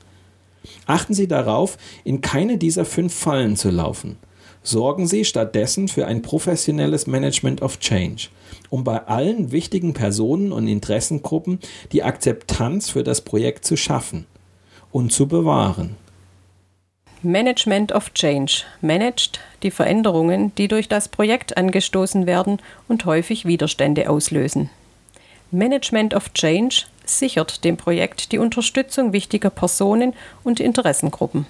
Achten 0.86 1.14
Sie 1.14 1.28
darauf, 1.28 1.78
in 2.04 2.20
keine 2.20 2.58
dieser 2.58 2.84
fünf 2.84 3.14
Fallen 3.14 3.56
zu 3.56 3.70
laufen. 3.70 4.16
Sorgen 4.62 5.06
Sie 5.06 5.24
stattdessen 5.24 5.86
für 5.86 6.06
ein 6.06 6.22
professionelles 6.22 7.06
Management 7.06 7.62
of 7.62 7.78
Change, 7.78 8.28
um 8.68 8.82
bei 8.82 9.06
allen 9.06 9.52
wichtigen 9.52 9.94
Personen 9.94 10.50
und 10.50 10.66
Interessengruppen 10.66 11.60
die 11.92 12.02
Akzeptanz 12.02 12.90
für 12.90 13.04
das 13.04 13.20
Projekt 13.20 13.64
zu 13.64 13.76
schaffen 13.76 14.26
und 14.90 15.12
zu 15.12 15.28
bewahren. 15.28 15.94
Management 17.22 17.92
of 17.92 18.12
Change 18.14 18.64
managt 18.80 19.40
die 19.62 19.70
Veränderungen, 19.70 20.52
die 20.56 20.68
durch 20.68 20.88
das 20.88 21.08
Projekt 21.08 21.56
angestoßen 21.56 22.26
werden 22.26 22.58
und 22.88 23.04
häufig 23.04 23.44
Widerstände 23.46 24.10
auslösen. 24.10 24.70
Management 25.50 26.12
of 26.12 26.32
Change 26.34 26.86
sichert 27.06 27.64
dem 27.64 27.76
Projekt 27.76 28.32
die 28.32 28.38
Unterstützung 28.38 29.12
wichtiger 29.12 29.50
Personen 29.50 30.14
und 30.44 30.60
Interessengruppen. 30.60 31.46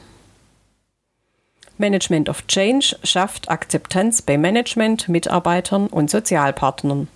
Management 1.79 2.29
of 2.29 2.47
Change 2.47 2.97
schafft 3.03 3.51
Akzeptanz 3.51 4.23
bei 4.23 4.39
Management, 4.39 5.09
Mitarbeitern 5.09 5.89
und 5.89 6.11
Sozialpartnern. 6.11 7.09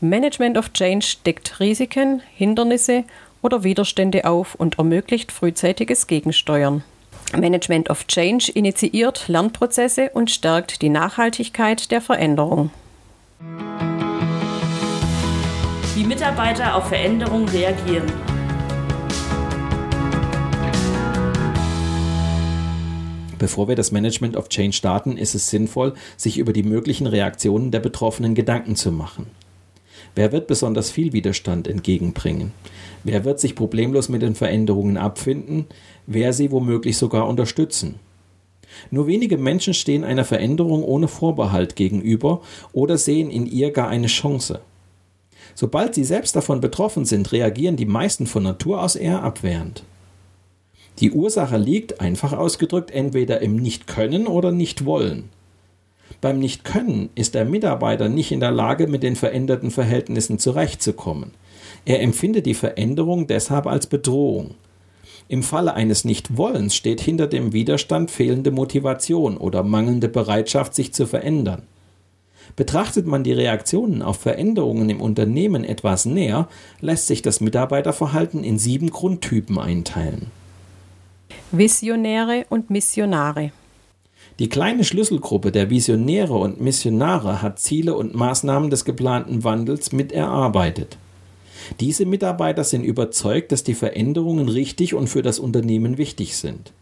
Management 0.00 0.58
of 0.58 0.72
Change 0.74 1.16
deckt 1.24 1.58
Risiken, 1.60 2.22
Hindernisse 2.34 3.04
oder 3.40 3.64
Widerstände 3.64 4.26
auf 4.26 4.54
und 4.54 4.78
ermöglicht 4.78 5.32
frühzeitiges 5.32 6.06
Gegensteuern. 6.06 6.84
Management 7.34 7.90
of 7.90 8.06
Change 8.06 8.52
initiiert 8.52 9.28
Lernprozesse 9.28 10.10
und 10.12 10.30
stärkt 10.30 10.82
die 10.82 10.90
Nachhaltigkeit 10.90 11.90
der 11.90 12.00
Veränderung. 12.00 12.70
Wie 15.96 16.04
Mitarbeiter 16.04 16.74
auf 16.74 16.88
Veränderungen 16.88 17.48
reagieren. 17.48 18.04
Bevor 23.38 23.66
wir 23.68 23.76
das 23.76 23.92
Management 23.92 24.36
of 24.36 24.50
Change 24.50 24.74
starten, 24.74 25.16
ist 25.16 25.34
es 25.34 25.48
sinnvoll, 25.48 25.94
sich 26.18 26.36
über 26.36 26.52
die 26.52 26.64
möglichen 26.64 27.06
Reaktionen 27.06 27.70
der 27.70 27.80
Betroffenen 27.80 28.34
Gedanken 28.34 28.76
zu 28.76 28.92
machen. 28.92 29.28
Wer 30.14 30.32
wird 30.32 30.48
besonders 30.48 30.90
viel 30.90 31.14
Widerstand 31.14 31.66
entgegenbringen? 31.66 32.52
Wer 33.02 33.24
wird 33.24 33.40
sich 33.40 33.54
problemlos 33.54 34.10
mit 34.10 34.20
den 34.20 34.34
Veränderungen 34.34 34.98
abfinden? 34.98 35.64
Wer 36.06 36.34
sie 36.34 36.50
womöglich 36.50 36.98
sogar 36.98 37.26
unterstützen? 37.26 37.94
Nur 38.90 39.06
wenige 39.06 39.38
Menschen 39.38 39.72
stehen 39.72 40.04
einer 40.04 40.26
Veränderung 40.26 40.84
ohne 40.84 41.08
Vorbehalt 41.08 41.74
gegenüber 41.74 42.42
oder 42.74 42.98
sehen 42.98 43.30
in 43.30 43.46
ihr 43.46 43.70
gar 43.70 43.88
eine 43.88 44.08
Chance. 44.08 44.60
Sobald 45.54 45.94
sie 45.94 46.04
selbst 46.04 46.36
davon 46.36 46.60
betroffen 46.60 47.04
sind, 47.04 47.32
reagieren 47.32 47.76
die 47.76 47.86
meisten 47.86 48.26
von 48.26 48.42
Natur 48.42 48.82
aus 48.82 48.96
eher 48.96 49.22
abwehrend. 49.22 49.84
Die 50.98 51.12
Ursache 51.12 51.58
liegt, 51.58 52.00
einfach 52.00 52.32
ausgedrückt, 52.32 52.90
entweder 52.90 53.42
im 53.42 53.56
Nicht-Können 53.56 54.26
oder 54.26 54.50
Nicht-Wollen. 54.52 55.30
Beim 56.20 56.38
Nicht-Können 56.38 57.10
ist 57.14 57.34
der 57.34 57.44
Mitarbeiter 57.44 58.08
nicht 58.08 58.32
in 58.32 58.40
der 58.40 58.50
Lage, 58.50 58.86
mit 58.86 59.02
den 59.02 59.16
veränderten 59.16 59.70
Verhältnissen 59.70 60.38
zurechtzukommen. 60.38 61.32
Er 61.84 62.00
empfindet 62.00 62.46
die 62.46 62.54
Veränderung 62.54 63.26
deshalb 63.26 63.66
als 63.66 63.86
Bedrohung. 63.86 64.54
Im 65.28 65.42
Falle 65.42 65.74
eines 65.74 66.04
Nichtwollens 66.04 66.74
steht 66.74 67.00
hinter 67.00 67.26
dem 67.26 67.52
Widerstand 67.52 68.10
fehlende 68.10 68.50
Motivation 68.50 69.36
oder 69.36 69.62
mangelnde 69.62 70.08
Bereitschaft, 70.08 70.74
sich 70.74 70.94
zu 70.94 71.06
verändern. 71.06 71.62
Betrachtet 72.54 73.06
man 73.06 73.24
die 73.24 73.32
Reaktionen 73.32 74.02
auf 74.02 74.18
Veränderungen 74.18 74.88
im 74.88 75.00
Unternehmen 75.00 75.64
etwas 75.64 76.04
näher, 76.04 76.48
lässt 76.80 77.06
sich 77.06 77.22
das 77.22 77.40
Mitarbeiterverhalten 77.40 78.44
in 78.44 78.58
sieben 78.58 78.90
Grundtypen 78.90 79.58
einteilen. 79.58 80.30
Visionäre 81.50 82.46
und 82.48 82.70
Missionare. 82.70 83.52
Die 84.38 84.48
kleine 84.48 84.84
Schlüsselgruppe 84.84 85.50
der 85.50 85.70
Visionäre 85.70 86.34
und 86.34 86.60
Missionare 86.60 87.40
hat 87.40 87.58
Ziele 87.58 87.94
und 87.96 88.14
Maßnahmen 88.14 88.68
des 88.68 88.84
geplanten 88.84 89.44
Wandels 89.44 89.92
mit 89.92 90.12
erarbeitet. 90.12 90.98
Diese 91.80 92.04
Mitarbeiter 92.04 92.62
sind 92.62 92.84
überzeugt, 92.84 93.50
dass 93.50 93.64
die 93.64 93.74
Veränderungen 93.74 94.48
richtig 94.48 94.94
und 94.94 95.08
für 95.08 95.22
das 95.22 95.38
Unternehmen 95.38 95.98
wichtig 95.98 96.36
sind. 96.36 96.72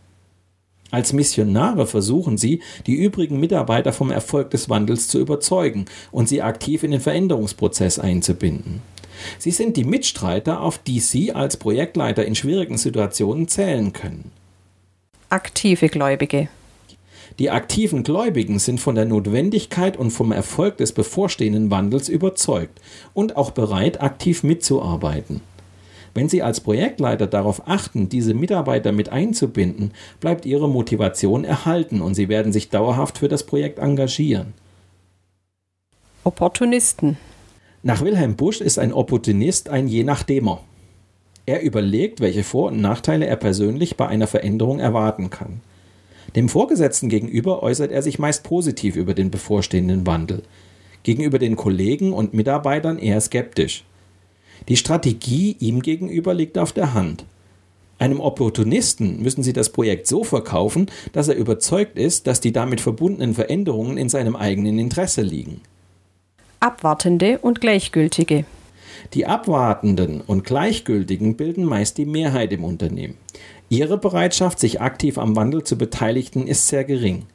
Als 0.91 1.13
Missionare 1.13 1.87
versuchen 1.87 2.39
sie, 2.39 2.63
die 2.87 2.95
übrigen 2.95 3.41
Mitarbeiter 3.41 3.93
vom 3.93 4.11
Erfolg 4.11 4.51
des 4.51 4.69
Wandels 4.69 5.09
zu 5.09 5.19
überzeugen 5.19 5.87
und 6.13 6.29
sie 6.29 6.43
aktiv 6.43 6.83
in 6.83 6.93
den 6.93 7.01
Veränderungsprozess 7.01 7.99
einzubinden. 7.99 8.81
Sie 9.39 9.51
sind 9.51 9.77
die 9.77 9.85
Mitstreiter, 9.85 10.61
auf 10.61 10.79
die 10.79 11.01
Sie 11.01 11.33
als 11.33 11.57
Projektleiter 11.57 12.25
in 12.25 12.35
schwierigen 12.35 12.79
Situationen 12.79 13.49
zählen 13.49 13.93
können. 13.93 14.31
Aktive 15.29 15.89
Gläubige. 15.89 16.49
Die 17.39 17.51
aktiven 17.51 18.05
Gläubigen 18.05 18.61
sind 18.61 18.81
von 18.81 18.95
der 18.95 19.07
Notwendigkeit 19.07 19.97
und 19.97 20.13
vom 20.13 20.31
Erfolg 20.31 20.77
des 20.77 20.93
bevorstehenden 20.93 21.71
Wandels 21.71 22.09
überzeugt 22.09 22.81
und 23.13 23.37
auch 23.37 23.51
bereit, 23.51 24.01
aktiv 24.01 24.45
mitzuarbeiten. 24.45 25.41
Wenn 26.15 26.29
Sie 26.29 26.43
als 26.43 26.61
Projektleiter 26.61 27.27
darauf 27.27 27.67
achten, 27.67 28.09
diese 28.09 28.35
Mitarbeiter 28.35 28.93
mit 28.93 29.09
einzubinden, 29.09 29.91
bleibt 30.21 30.47
Ihre 30.47 30.69
Motivation 30.69 31.45
erhalten 31.45 32.01
und 32.01 32.15
Sie 32.15 32.29
werden 32.29 32.53
sich 32.53 32.71
dauerhaft 32.71 33.19
für 33.19 33.29
das 33.29 33.43
Projekt 33.43 33.81
engagieren. 33.81 34.55
Opportunisten. 36.23 37.17
Nach 37.83 38.01
Wilhelm 38.01 38.37
Busch 38.37 38.61
ist 38.61 38.79
ein 38.79 38.93
Opportunist 38.93 39.69
ein 39.69 39.89
je 39.89 40.05
nachdemer. 40.05 40.63
Er 41.47 41.63
überlegt, 41.63 42.21
welche 42.21 42.45
Vor- 42.45 42.69
und 42.69 42.81
Nachteile 42.81 43.27
er 43.27 43.37
persönlich 43.37 43.97
bei 43.97 44.07
einer 44.07 44.27
Veränderung 44.27 44.79
erwarten 44.79 45.29
kann. 45.29 45.61
Dem 46.37 46.49
Vorgesetzten 46.49 47.09
gegenüber 47.09 47.63
äußert 47.63 47.93
er 47.93 48.01
sich 48.01 48.19
meist 48.19 48.45
positiv 48.45 48.97
über 48.97 49.13
den 49.13 49.31
bevorstehenden 49.31 50.07
Wandel, 50.07 50.43
gegenüber 51.03 51.39
den 51.39 51.57
Kollegen 51.57 52.13
und 52.15 52.33
Mitarbeitern 52.33 52.99
eher 52.99 53.21
skeptisch. 53.21 53.85
Die 54.69 54.77
Strategie 54.77 55.57
ihm 55.61 55.81
gegenüber 55.83 56.35
liegt 56.35 56.59
auf 56.59 56.73
der 56.73 56.95
Hand. 56.95 57.25
Einem 57.99 58.21
Opportunisten 58.21 59.23
müssen 59.23 59.43
Sie 59.43 59.53
das 59.53 59.71
Projekt 59.71 60.07
so 60.07 60.25
verkaufen, 60.25 60.91
dass 61.13 61.29
er 61.29 61.37
überzeugt 61.37 61.99
ist, 61.99 62.27
dass 62.27 62.41
die 62.41 62.53
damit 62.53 62.81
verbundenen 62.81 63.35
Veränderungen 63.35 63.97
in 63.97 64.09
seinem 64.09 64.37
eigenen 64.37 64.79
Interesse 64.79 65.23
liegen. 65.23 65.61
Abwartende 66.61 67.39
und 67.39 67.61
Gleichgültige. 67.61 68.45
Die 69.13 69.27
Abwartenden 69.27 70.23
und 70.23 70.45
Gleichgültigen 70.45 71.37
bilden 71.37 71.65
meist 71.65 71.99
die 71.99 72.07
Mehrheit 72.07 72.53
im 72.53 72.65
Unternehmen. 72.65 73.17
Ihre 73.69 73.99
Bereitschaft, 73.99 74.59
sich 74.59 74.81
aktiv 74.81 75.19
am 75.19 75.37
Wandel 75.37 75.65
zu 75.65 75.77
beteiligen, 75.77 76.47
ist 76.47 76.69
sehr 76.69 76.85
gering. 76.85 77.27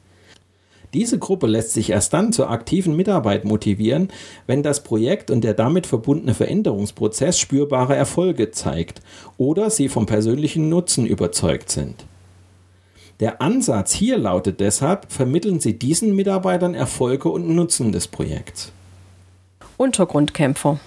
Diese 0.92 1.18
Gruppe 1.18 1.46
lässt 1.46 1.72
sich 1.72 1.90
erst 1.90 2.12
dann 2.12 2.32
zur 2.32 2.50
aktiven 2.50 2.96
Mitarbeit 2.96 3.44
motivieren, 3.44 4.08
wenn 4.46 4.62
das 4.62 4.82
Projekt 4.82 5.30
und 5.30 5.44
der 5.44 5.54
damit 5.54 5.86
verbundene 5.86 6.34
Veränderungsprozess 6.34 7.38
spürbare 7.38 7.94
Erfolge 7.94 8.50
zeigt 8.50 9.00
oder 9.38 9.70
sie 9.70 9.88
vom 9.88 10.06
persönlichen 10.06 10.68
Nutzen 10.68 11.06
überzeugt 11.06 11.70
sind. 11.70 12.04
Der 13.20 13.40
Ansatz 13.40 13.92
hier 13.92 14.16
lautet 14.16 14.60
deshalb, 14.60 15.12
vermitteln 15.12 15.60
Sie 15.60 15.78
diesen 15.78 16.16
Mitarbeitern 16.16 16.74
Erfolge 16.74 17.28
und 17.28 17.48
Nutzen 17.54 17.92
des 17.92 18.08
Projekts. 18.08 18.72
Untergrundkämpfer. 19.76 20.80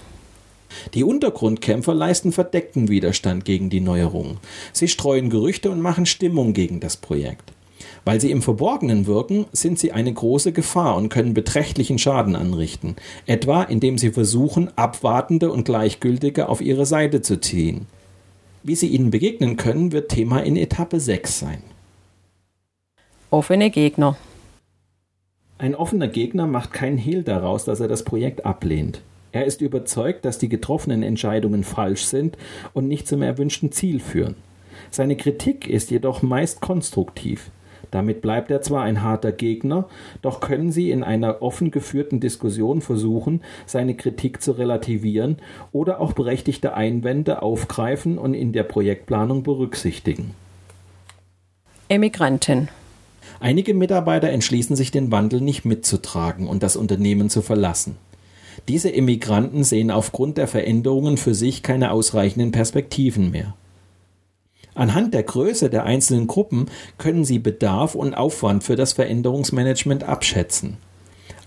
Die 0.96 1.04
Untergrundkämpfer 1.04 1.94
leisten 1.94 2.32
verdeckten 2.32 2.90
Widerstand 2.90 3.46
gegen 3.46 3.70
die 3.70 3.82
Neuerungen. 3.82 4.38
Sie 4.74 4.88
streuen 4.88 5.30
Gerüchte 5.30 5.70
und 5.70 5.80
machen 5.80 6.08
Stimmung 6.08 6.54
gegen 6.54 6.80
das 6.80 6.98
Projekt. 6.98 7.53
Weil 8.06 8.20
sie 8.20 8.32
im 8.32 8.42
Verborgenen 8.42 9.08
wirken, 9.08 9.46
sind 9.54 9.80
sie 9.80 9.94
eine 9.94 10.12
große 10.12 10.52
Gefahr 10.52 10.98
und 10.98 11.10
können 11.10 11.34
beträchtlichen 11.34 12.00
Schaden 12.00 12.36
anrichten, 12.36 12.96
etwa 13.26 13.64
indem 13.64 13.98
sie 13.98 14.12
versuchen, 14.12 14.70
Abwartende 14.78 15.52
und 15.52 15.64
Gleichgültige 15.66 16.50
auf 16.50 16.60
ihre 16.60 16.86
Seite 16.86 17.22
zu 17.22 17.40
ziehen. 17.40 17.88
Wie 18.62 18.76
sie 18.76 18.88
ihnen 18.88 19.12
begegnen 19.12 19.58
können, 19.58 19.92
wird 19.92 20.10
Thema 20.10 20.40
in 20.40 20.58
Etappe 20.58 21.00
6 21.00 21.40
sein. 21.40 21.64
Offene 23.30 23.70
Gegner. 23.70 24.18
Ein 25.58 25.76
offener 25.76 26.08
Gegner 26.08 26.46
macht 26.46 26.74
keinen 26.74 26.98
Hehl 26.98 27.24
daraus, 27.24 27.64
dass 27.64 27.80
er 27.80 27.88
das 27.88 28.04
Projekt 28.04 28.46
ablehnt. 28.46 29.02
Er 29.32 29.46
ist 29.46 29.62
überzeugt, 29.62 30.26
dass 30.26 30.38
die 30.38 30.50
getroffenen 30.50 31.04
Entscheidungen 31.04 31.64
falsch 31.64 32.04
sind 32.04 32.38
und 32.74 32.88
nicht 32.88 33.08
zum 33.08 33.22
erwünschten 33.22 33.72
Ziel 33.72 34.00
führen. 34.00 34.36
Seine 34.92 35.16
Kritik 35.16 35.68
ist 35.68 35.90
jedoch 35.90 36.22
meist 36.22 36.62
konstruktiv. 36.62 37.50
Damit 37.94 38.24
bleibt 38.24 38.50
er 38.50 38.64
zwar 38.64 38.82
ein 38.82 39.04
harter 39.04 39.32
Gegner, 39.32 39.88
doch 40.24 40.40
können 40.40 40.72
Sie 40.72 40.90
in 40.90 41.04
einer 41.04 41.44
offen 41.44 41.70
geführten 41.70 42.20
Diskussion 42.20 42.82
versuchen, 42.82 43.44
seine 43.68 43.94
Kritik 43.94 44.42
zu 44.42 44.54
relativieren 44.54 45.38
oder 45.72 46.02
auch 46.02 46.14
berechtigte 46.14 46.74
Einwände 46.74 47.44
aufgreifen 47.44 48.18
und 48.18 48.34
in 48.34 48.52
der 48.52 48.64
Projektplanung 48.64 49.44
berücksichtigen. 49.44 50.32
Emigranten. 51.88 52.70
Einige 53.40 53.76
Mitarbeiter 53.76 54.30
entschließen 54.30 54.76
sich, 54.76 54.90
den 54.90 55.12
Wandel 55.12 55.40
nicht 55.40 55.64
mitzutragen 55.64 56.48
und 56.48 56.64
das 56.64 56.76
Unternehmen 56.76 57.30
zu 57.30 57.44
verlassen. 57.44 57.98
Diese 58.68 58.92
Emigranten 58.92 59.64
sehen 59.64 59.92
aufgrund 59.92 60.40
der 60.40 60.48
Veränderungen 60.48 61.18
für 61.18 61.36
sich 61.36 61.62
keine 61.62 61.92
ausreichenden 61.92 62.52
Perspektiven 62.52 63.30
mehr. 63.30 63.54
Anhand 64.76 65.14
der 65.14 65.24
Größe 65.24 65.70
der 65.70 65.84
einzelnen 65.84 66.28
Gruppen 66.28 66.66
können 66.98 67.26
Sie 67.26 67.40
Bedarf 67.40 67.96
und 67.96 68.16
Aufwand 68.16 68.64
für 68.64 68.76
das 68.76 68.94
Veränderungsmanagement 68.94 70.04
abschätzen. 70.04 70.78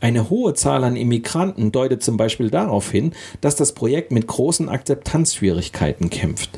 Eine 0.01 0.31
hohe 0.31 0.55
Zahl 0.55 0.85
an 0.85 0.95
Immigranten 0.95 1.73
deutet 1.73 2.03
zum 2.03 2.17
Beispiel 2.17 2.51
darauf 2.51 2.91
hin, 2.91 3.13
dass 3.41 3.57
das 3.57 3.73
Projekt 3.73 4.13
mit 4.13 4.27
großen 4.27 4.69
Akzeptanzschwierigkeiten 4.69 6.11
kämpft. 6.11 6.51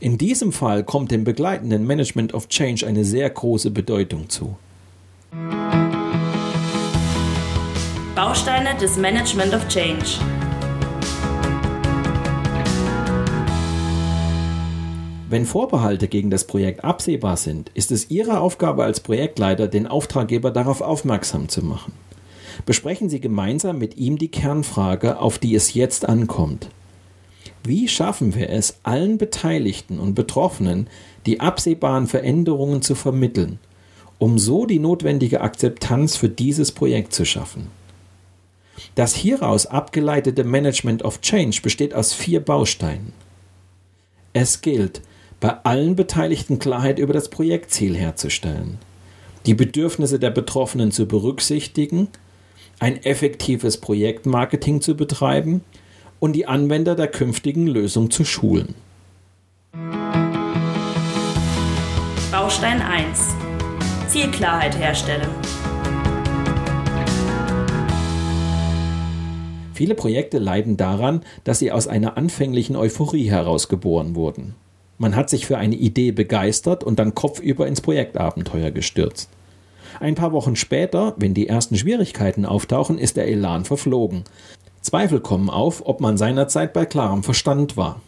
In 0.00 0.18
diesem 0.18 0.52
Fall 0.52 0.84
kommt 0.84 1.10
dem 1.10 1.24
begleitenden 1.24 1.86
Management 1.86 2.34
of 2.34 2.48
Change 2.48 2.86
eine 2.86 3.04
sehr 3.04 3.28
große 3.28 3.70
Bedeutung 3.70 4.28
zu. 4.28 4.56
Bausteine 8.14 8.76
des 8.80 8.96
Management 8.96 9.54
of 9.54 9.66
Change. 9.66 10.20
Wenn 15.34 15.46
Vorbehalte 15.46 16.06
gegen 16.06 16.30
das 16.30 16.44
Projekt 16.44 16.84
absehbar 16.84 17.36
sind, 17.36 17.68
ist 17.74 17.90
es 17.90 18.08
Ihre 18.08 18.38
Aufgabe 18.38 18.84
als 18.84 19.00
Projektleiter, 19.00 19.66
den 19.66 19.88
Auftraggeber 19.88 20.52
darauf 20.52 20.80
aufmerksam 20.80 21.48
zu 21.48 21.64
machen. 21.64 21.92
Besprechen 22.66 23.08
Sie 23.08 23.18
gemeinsam 23.18 23.78
mit 23.78 23.96
ihm 23.96 24.16
die 24.16 24.28
Kernfrage, 24.28 25.18
auf 25.18 25.40
die 25.40 25.56
es 25.56 25.74
jetzt 25.74 26.08
ankommt. 26.08 26.68
Wie 27.64 27.88
schaffen 27.88 28.36
wir 28.36 28.48
es, 28.48 28.76
allen 28.84 29.18
Beteiligten 29.18 29.98
und 29.98 30.14
Betroffenen 30.14 30.86
die 31.26 31.40
absehbaren 31.40 32.06
Veränderungen 32.06 32.80
zu 32.80 32.94
vermitteln, 32.94 33.58
um 34.20 34.38
so 34.38 34.66
die 34.66 34.78
notwendige 34.78 35.40
Akzeptanz 35.40 36.16
für 36.16 36.28
dieses 36.28 36.70
Projekt 36.70 37.12
zu 37.12 37.24
schaffen? 37.24 37.72
Das 38.94 39.16
hieraus 39.16 39.66
abgeleitete 39.66 40.44
Management 40.44 41.02
of 41.02 41.22
Change 41.22 41.60
besteht 41.60 41.92
aus 41.92 42.12
vier 42.12 42.38
Bausteinen. 42.38 43.12
Es 44.32 44.60
gilt, 44.60 45.02
bei 45.44 45.62
allen 45.62 45.94
Beteiligten 45.94 46.58
Klarheit 46.58 46.98
über 46.98 47.12
das 47.12 47.28
Projektziel 47.28 47.94
herzustellen, 47.94 48.78
die 49.44 49.52
Bedürfnisse 49.52 50.18
der 50.18 50.30
Betroffenen 50.30 50.90
zu 50.90 51.04
berücksichtigen, 51.04 52.08
ein 52.80 53.04
effektives 53.04 53.76
Projektmarketing 53.76 54.80
zu 54.80 54.96
betreiben 54.96 55.62
und 56.18 56.32
die 56.32 56.46
Anwender 56.46 56.94
der 56.94 57.08
künftigen 57.08 57.66
Lösung 57.66 58.10
zu 58.10 58.24
schulen. 58.24 58.74
Baustein 62.32 62.80
1. 62.80 63.34
Zielklarheit 64.08 64.78
herstellen. 64.78 65.28
Viele 69.74 69.94
Projekte 69.94 70.38
leiden 70.38 70.78
daran, 70.78 71.20
dass 71.42 71.58
sie 71.58 71.70
aus 71.70 71.86
einer 71.86 72.16
anfänglichen 72.16 72.76
Euphorie 72.76 73.28
herausgeboren 73.28 74.14
wurden. 74.14 74.54
Man 74.98 75.16
hat 75.16 75.30
sich 75.30 75.46
für 75.46 75.58
eine 75.58 75.74
Idee 75.74 76.12
begeistert 76.12 76.84
und 76.84 76.98
dann 76.98 77.14
kopfüber 77.14 77.66
ins 77.66 77.80
Projektabenteuer 77.80 78.70
gestürzt. 78.70 79.28
Ein 80.00 80.14
paar 80.14 80.32
Wochen 80.32 80.56
später, 80.56 81.14
wenn 81.16 81.34
die 81.34 81.48
ersten 81.48 81.76
Schwierigkeiten 81.76 82.44
auftauchen, 82.46 82.98
ist 82.98 83.16
der 83.16 83.28
Elan 83.28 83.64
verflogen. 83.64 84.24
Zweifel 84.80 85.20
kommen 85.20 85.50
auf, 85.50 85.86
ob 85.86 86.00
man 86.00 86.16
seinerzeit 86.16 86.72
bei 86.72 86.84
klarem 86.84 87.22
Verstand 87.22 87.76
war. 87.76 88.00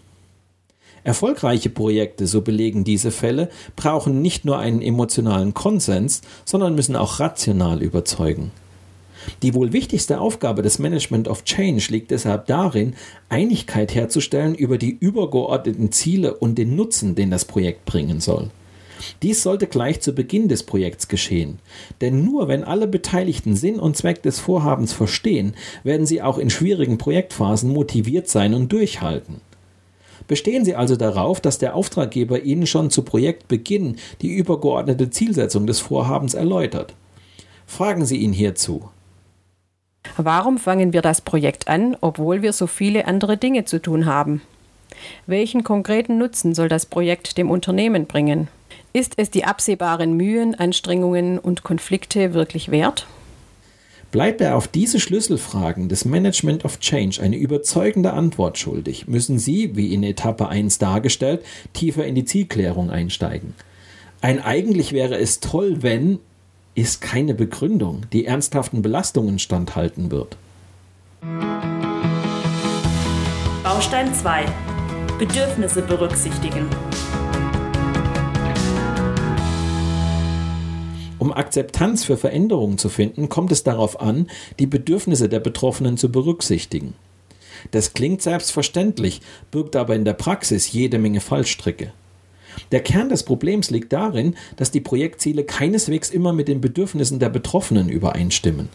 Erfolgreiche 1.04 1.70
Projekte, 1.70 2.26
so 2.26 2.42
belegen 2.42 2.82
diese 2.82 3.12
Fälle, 3.12 3.48
brauchen 3.76 4.20
nicht 4.20 4.44
nur 4.44 4.58
einen 4.58 4.82
emotionalen 4.82 5.54
Konsens, 5.54 6.20
sondern 6.44 6.74
müssen 6.74 6.96
auch 6.96 7.20
rational 7.20 7.80
überzeugen. 7.80 8.50
Die 9.42 9.54
wohl 9.54 9.72
wichtigste 9.72 10.20
Aufgabe 10.20 10.62
des 10.62 10.78
Management 10.78 11.28
of 11.28 11.44
Change 11.44 11.86
liegt 11.90 12.10
deshalb 12.10 12.46
darin, 12.46 12.94
Einigkeit 13.28 13.94
herzustellen 13.94 14.54
über 14.54 14.78
die 14.78 14.96
übergeordneten 14.98 15.92
Ziele 15.92 16.34
und 16.34 16.56
den 16.56 16.76
Nutzen, 16.76 17.14
den 17.14 17.30
das 17.30 17.44
Projekt 17.44 17.84
bringen 17.84 18.20
soll. 18.20 18.50
Dies 19.22 19.42
sollte 19.42 19.66
gleich 19.66 20.00
zu 20.00 20.14
Beginn 20.14 20.48
des 20.48 20.62
Projekts 20.62 21.08
geschehen, 21.08 21.58
denn 22.00 22.24
nur 22.24 22.48
wenn 22.48 22.64
alle 22.64 22.86
Beteiligten 22.86 23.54
Sinn 23.54 23.78
und 23.78 23.96
Zweck 23.96 24.22
des 24.22 24.40
Vorhabens 24.40 24.92
verstehen, 24.92 25.54
werden 25.84 26.06
sie 26.06 26.22
auch 26.22 26.38
in 26.38 26.50
schwierigen 26.50 26.98
Projektphasen 26.98 27.70
motiviert 27.70 28.28
sein 28.28 28.54
und 28.54 28.72
durchhalten. 28.72 29.40
Bestehen 30.28 30.64
Sie 30.64 30.74
also 30.74 30.96
darauf, 30.96 31.40
dass 31.40 31.58
der 31.58 31.76
Auftraggeber 31.76 32.42
Ihnen 32.42 32.66
schon 32.66 32.90
zu 32.90 33.02
Projektbeginn 33.02 33.96
die 34.22 34.34
übergeordnete 34.34 35.10
Zielsetzung 35.10 35.68
des 35.68 35.78
Vorhabens 35.78 36.34
erläutert. 36.34 36.94
Fragen 37.64 38.04
Sie 38.04 38.16
ihn 38.16 38.32
hierzu. 38.32 38.88
Warum 40.16 40.58
fangen 40.58 40.92
wir 40.92 41.02
das 41.02 41.20
Projekt 41.20 41.68
an, 41.68 41.96
obwohl 42.00 42.42
wir 42.42 42.52
so 42.52 42.66
viele 42.66 43.06
andere 43.06 43.36
Dinge 43.36 43.64
zu 43.64 43.80
tun 43.80 44.06
haben? 44.06 44.42
Welchen 45.26 45.64
konkreten 45.64 46.18
Nutzen 46.18 46.54
soll 46.54 46.68
das 46.68 46.86
Projekt 46.86 47.38
dem 47.38 47.50
Unternehmen 47.50 48.06
bringen? 48.06 48.48
Ist 48.92 49.14
es 49.16 49.30
die 49.30 49.44
absehbaren 49.44 50.16
Mühen, 50.16 50.54
Anstrengungen 50.54 51.38
und 51.38 51.62
Konflikte 51.62 52.32
wirklich 52.32 52.70
wert? 52.70 53.06
Bleibt 54.12 54.40
er 54.40 54.56
auf 54.56 54.68
diese 54.68 55.00
Schlüsselfragen 55.00 55.88
des 55.88 56.04
Management 56.04 56.64
of 56.64 56.78
Change 56.80 57.20
eine 57.20 57.36
überzeugende 57.36 58.12
Antwort 58.12 58.56
schuldig, 58.56 59.08
müssen 59.08 59.38
Sie, 59.38 59.76
wie 59.76 59.92
in 59.92 60.02
Etappe 60.02 60.48
1 60.48 60.78
dargestellt, 60.78 61.44
tiefer 61.72 62.06
in 62.06 62.14
die 62.14 62.24
Zielklärung 62.24 62.88
einsteigen. 62.88 63.54
Ein 64.22 64.42
eigentlich 64.42 64.92
wäre 64.92 65.18
es 65.18 65.40
toll, 65.40 65.82
wenn 65.82 66.20
ist 66.76 67.00
keine 67.00 67.34
Begründung, 67.34 68.02
die 68.12 68.26
ernsthaften 68.26 68.82
Belastungen 68.82 69.38
standhalten 69.38 70.10
wird. 70.10 70.36
Baustein 73.64 74.14
2. 74.14 74.44
Bedürfnisse 75.18 75.80
berücksichtigen. 75.80 76.66
Um 81.18 81.32
Akzeptanz 81.32 82.04
für 82.04 82.18
Veränderungen 82.18 82.76
zu 82.76 82.90
finden, 82.90 83.30
kommt 83.30 83.52
es 83.52 83.64
darauf 83.64 83.98
an, 83.98 84.28
die 84.58 84.66
Bedürfnisse 84.66 85.30
der 85.30 85.40
Betroffenen 85.40 85.96
zu 85.96 86.12
berücksichtigen. 86.12 86.92
Das 87.70 87.94
klingt 87.94 88.20
selbstverständlich, 88.20 89.22
birgt 89.50 89.76
aber 89.76 89.96
in 89.96 90.04
der 90.04 90.12
Praxis 90.12 90.70
jede 90.70 90.98
Menge 90.98 91.22
Fallstricke. 91.22 91.92
Der 92.72 92.80
Kern 92.80 93.08
des 93.08 93.22
Problems 93.22 93.70
liegt 93.70 93.92
darin, 93.92 94.34
dass 94.56 94.70
die 94.70 94.80
Projektziele 94.80 95.44
keineswegs 95.44 96.10
immer 96.10 96.32
mit 96.32 96.48
den 96.48 96.60
Bedürfnissen 96.60 97.18
der 97.18 97.28
Betroffenen 97.28 97.88
übereinstimmen. 97.88 98.68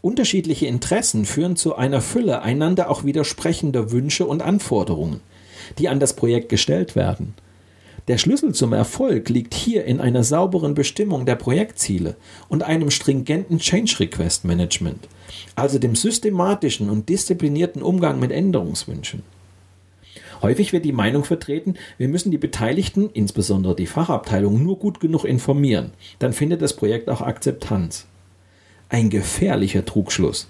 Unterschiedliche 0.00 0.66
Interessen 0.66 1.24
führen 1.24 1.56
zu 1.56 1.74
einer 1.76 2.00
Fülle 2.00 2.42
einander 2.42 2.90
auch 2.90 3.04
widersprechender 3.04 3.90
Wünsche 3.90 4.26
und 4.26 4.42
Anforderungen, 4.42 5.20
die 5.78 5.88
an 5.88 6.00
das 6.00 6.14
Projekt 6.14 6.48
gestellt 6.48 6.94
werden. 6.94 7.34
Der 8.06 8.16
Schlüssel 8.16 8.54
zum 8.54 8.72
Erfolg 8.72 9.28
liegt 9.28 9.52
hier 9.52 9.84
in 9.84 10.00
einer 10.00 10.24
sauberen 10.24 10.74
Bestimmung 10.74 11.26
der 11.26 11.34
Projektziele 11.34 12.16
und 12.48 12.62
einem 12.62 12.90
stringenten 12.90 13.58
Change 13.58 13.96
Request 14.00 14.46
Management, 14.46 15.08
also 15.56 15.78
dem 15.78 15.94
systematischen 15.94 16.88
und 16.88 17.08
disziplinierten 17.08 17.82
Umgang 17.82 18.18
mit 18.18 18.30
Änderungswünschen. 18.30 19.22
Häufig 20.42 20.72
wird 20.72 20.84
die 20.84 20.92
Meinung 20.92 21.24
vertreten, 21.24 21.74
wir 21.96 22.08
müssen 22.08 22.30
die 22.30 22.38
Beteiligten, 22.38 23.10
insbesondere 23.12 23.74
die 23.74 23.86
Fachabteilung, 23.86 24.62
nur 24.62 24.78
gut 24.78 25.00
genug 25.00 25.24
informieren. 25.24 25.90
Dann 26.18 26.32
findet 26.32 26.62
das 26.62 26.74
Projekt 26.74 27.08
auch 27.08 27.20
Akzeptanz. 27.20 28.06
Ein 28.88 29.10
gefährlicher 29.10 29.84
Trugschluss. 29.84 30.48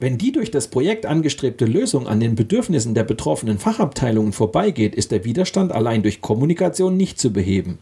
Wenn 0.00 0.18
die 0.18 0.32
durch 0.32 0.50
das 0.50 0.66
Projekt 0.66 1.06
angestrebte 1.06 1.64
Lösung 1.64 2.08
an 2.08 2.18
den 2.18 2.34
Bedürfnissen 2.34 2.92
der 2.92 3.04
betroffenen 3.04 3.58
Fachabteilungen 3.58 4.32
vorbeigeht, 4.32 4.96
ist 4.96 5.12
der 5.12 5.24
Widerstand 5.24 5.70
allein 5.70 6.02
durch 6.02 6.20
Kommunikation 6.20 6.96
nicht 6.96 7.20
zu 7.20 7.32
beheben. 7.32 7.78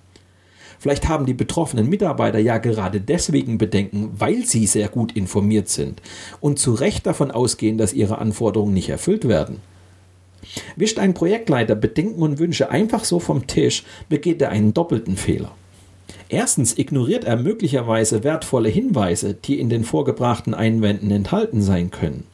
Vielleicht 0.79 1.09
haben 1.09 1.27
die 1.27 1.35
betroffenen 1.35 1.89
Mitarbeiter 1.89 2.39
ja 2.39 2.59
gerade 2.59 3.01
deswegen 3.01 3.59
Bedenken, 3.59 4.11
weil 4.19 4.45
sie 4.45 4.67
sehr 4.67 4.89
gut 4.89 5.13
informiert 5.13 5.69
sind 5.69 6.01
und 6.41 6.59
zu 6.59 6.75
Recht 6.75 7.07
davon 7.07 7.31
ausgehen, 7.31 7.79
dass 7.79 7.93
ihre 7.93 8.19
Anforderungen 8.19 8.75
nicht 8.75 8.91
erfüllt 8.91 9.27
werden. 9.27 9.57
Wischt 10.77 10.99
ein 10.99 11.15
Projektleiter 11.15 11.75
Bedenken 11.75 12.23
und 12.23 12.39
Wünsche 12.39 12.71
einfach 12.71 13.05
so 13.05 13.19
vom 13.19 13.47
Tisch, 13.47 13.85
begeht 14.09 14.41
er 14.43 14.51
einen 14.51 14.75
doppelten 14.75 15.17
Fehler. 15.17 15.53
Erstens 16.29 16.79
ignoriert 16.79 17.25
er 17.25 17.37
möglicherweise 17.37 18.23
wertvolle 18.23 18.69
Hinweise, 18.69 19.35
die 19.35 19.59
in 19.59 19.69
den 19.69 19.85
vorgebrachten 19.85 20.55
Einwänden 20.55 21.11
enthalten 21.11 21.61
sein 21.61 21.91
können. 21.91 22.25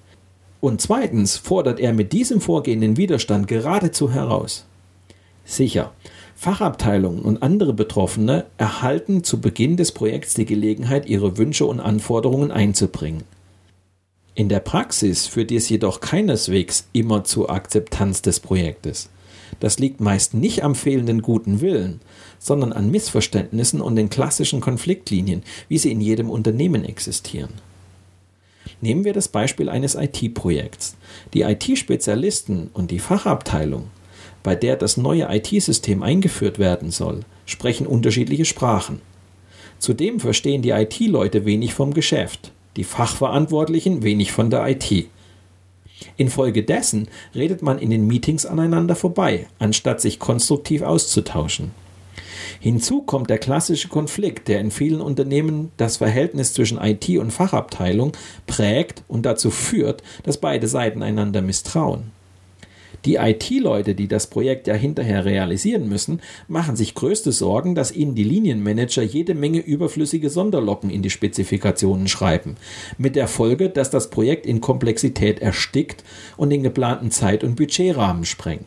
Und 0.60 0.80
zweitens 0.80 1.36
fordert 1.36 1.80
er 1.80 1.92
mit 1.92 2.12
diesem 2.12 2.40
Vorgehen 2.40 2.80
den 2.80 2.96
Widerstand 2.96 3.48
geradezu 3.48 4.12
heraus. 4.12 4.66
Sicher, 5.44 5.92
Fachabteilungen 6.34 7.22
und 7.22 7.42
andere 7.42 7.72
Betroffene 7.72 8.44
erhalten 8.58 9.24
zu 9.24 9.40
Beginn 9.40 9.76
des 9.76 9.92
Projekts 9.92 10.34
die 10.34 10.44
Gelegenheit, 10.44 11.06
ihre 11.06 11.38
Wünsche 11.38 11.64
und 11.64 11.80
Anforderungen 11.80 12.50
einzubringen. 12.50 13.22
In 14.36 14.50
der 14.50 14.60
Praxis 14.60 15.26
führt 15.26 15.48
dies 15.48 15.70
jedoch 15.70 16.00
keineswegs 16.00 16.88
immer 16.92 17.24
zur 17.24 17.50
Akzeptanz 17.50 18.20
des 18.20 18.38
Projektes. 18.38 19.08
Das 19.60 19.78
liegt 19.78 20.02
meist 20.02 20.34
nicht 20.34 20.62
am 20.62 20.74
fehlenden 20.74 21.22
guten 21.22 21.62
Willen, 21.62 22.00
sondern 22.38 22.74
an 22.74 22.90
Missverständnissen 22.90 23.80
und 23.80 23.96
den 23.96 24.10
klassischen 24.10 24.60
Konfliktlinien, 24.60 25.42
wie 25.68 25.78
sie 25.78 25.90
in 25.90 26.02
jedem 26.02 26.28
Unternehmen 26.28 26.84
existieren. 26.84 27.54
Nehmen 28.82 29.04
wir 29.04 29.14
das 29.14 29.28
Beispiel 29.28 29.70
eines 29.70 29.94
IT-Projekts. 29.94 30.96
Die 31.32 31.40
IT-Spezialisten 31.40 32.68
und 32.74 32.90
die 32.90 32.98
Fachabteilung, 32.98 33.86
bei 34.42 34.54
der 34.54 34.76
das 34.76 34.98
neue 34.98 35.34
IT-System 35.34 36.02
eingeführt 36.02 36.58
werden 36.58 36.90
soll, 36.90 37.20
sprechen 37.46 37.86
unterschiedliche 37.86 38.44
Sprachen. 38.44 39.00
Zudem 39.78 40.20
verstehen 40.20 40.60
die 40.60 40.70
IT-Leute 40.70 41.46
wenig 41.46 41.72
vom 41.72 41.94
Geschäft, 41.94 42.52
die 42.76 42.84
Fachverantwortlichen 42.84 44.02
wenig 44.02 44.32
von 44.32 44.50
der 44.50 44.66
IT. 44.68 45.08
Infolgedessen 46.16 47.08
redet 47.34 47.62
man 47.62 47.78
in 47.78 47.90
den 47.90 48.06
Meetings 48.06 48.46
aneinander 48.46 48.96
vorbei, 48.96 49.46
anstatt 49.58 50.00
sich 50.00 50.18
konstruktiv 50.18 50.82
auszutauschen. 50.82 51.70
Hinzu 52.60 53.02
kommt 53.02 53.30
der 53.30 53.38
klassische 53.38 53.88
Konflikt, 53.88 54.48
der 54.48 54.60
in 54.60 54.70
vielen 54.70 55.00
Unternehmen 55.00 55.72
das 55.76 55.98
Verhältnis 55.98 56.52
zwischen 56.52 56.78
IT 56.78 57.08
und 57.18 57.32
Fachabteilung 57.32 58.12
prägt 58.46 59.02
und 59.08 59.26
dazu 59.26 59.50
führt, 59.50 60.02
dass 60.22 60.38
beide 60.38 60.68
Seiten 60.68 61.02
einander 61.02 61.42
misstrauen. 61.42 62.15
Die 63.06 63.14
IT-Leute, 63.14 63.94
die 63.94 64.08
das 64.08 64.26
Projekt 64.26 64.66
ja 64.66 64.74
hinterher 64.74 65.24
realisieren 65.24 65.88
müssen, 65.88 66.20
machen 66.48 66.74
sich 66.74 66.96
größte 66.96 67.30
Sorgen, 67.30 67.76
dass 67.76 67.94
ihnen 67.94 68.16
die 68.16 68.24
Linienmanager 68.24 69.04
jede 69.04 69.34
Menge 69.34 69.60
überflüssige 69.60 70.28
Sonderlocken 70.28 70.90
in 70.90 71.02
die 71.02 71.10
Spezifikationen 71.10 72.08
schreiben, 72.08 72.56
mit 72.98 73.14
der 73.14 73.28
Folge, 73.28 73.70
dass 73.70 73.90
das 73.90 74.10
Projekt 74.10 74.44
in 74.44 74.60
Komplexität 74.60 75.38
erstickt 75.38 76.02
und 76.36 76.50
den 76.50 76.64
geplanten 76.64 77.12
Zeit- 77.12 77.44
und 77.44 77.54
Budgetrahmen 77.54 78.24
sprengt. 78.24 78.66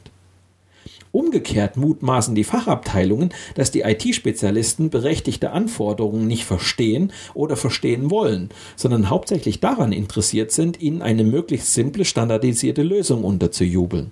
Umgekehrt 1.12 1.76
mutmaßen 1.76 2.34
die 2.34 2.46
Fachabteilungen, 2.46 3.32
dass 3.56 3.72
die 3.72 3.82
IT-Spezialisten 3.82 4.90
berechtigte 4.90 5.52
Anforderungen 5.52 6.28
nicht 6.28 6.46
verstehen 6.46 7.12
oder 7.34 7.58
verstehen 7.58 8.10
wollen, 8.10 8.52
sondern 8.78 9.10
hauptsächlich 9.10 9.60
daran 9.60 9.92
interessiert 9.92 10.52
sind, 10.52 10.82
ihnen 10.82 11.02
eine 11.02 11.26
möglichst 11.26 11.74
simple, 11.74 12.06
standardisierte 12.06 12.84
Lösung 12.84 13.26
unterzujubeln. 13.26 14.12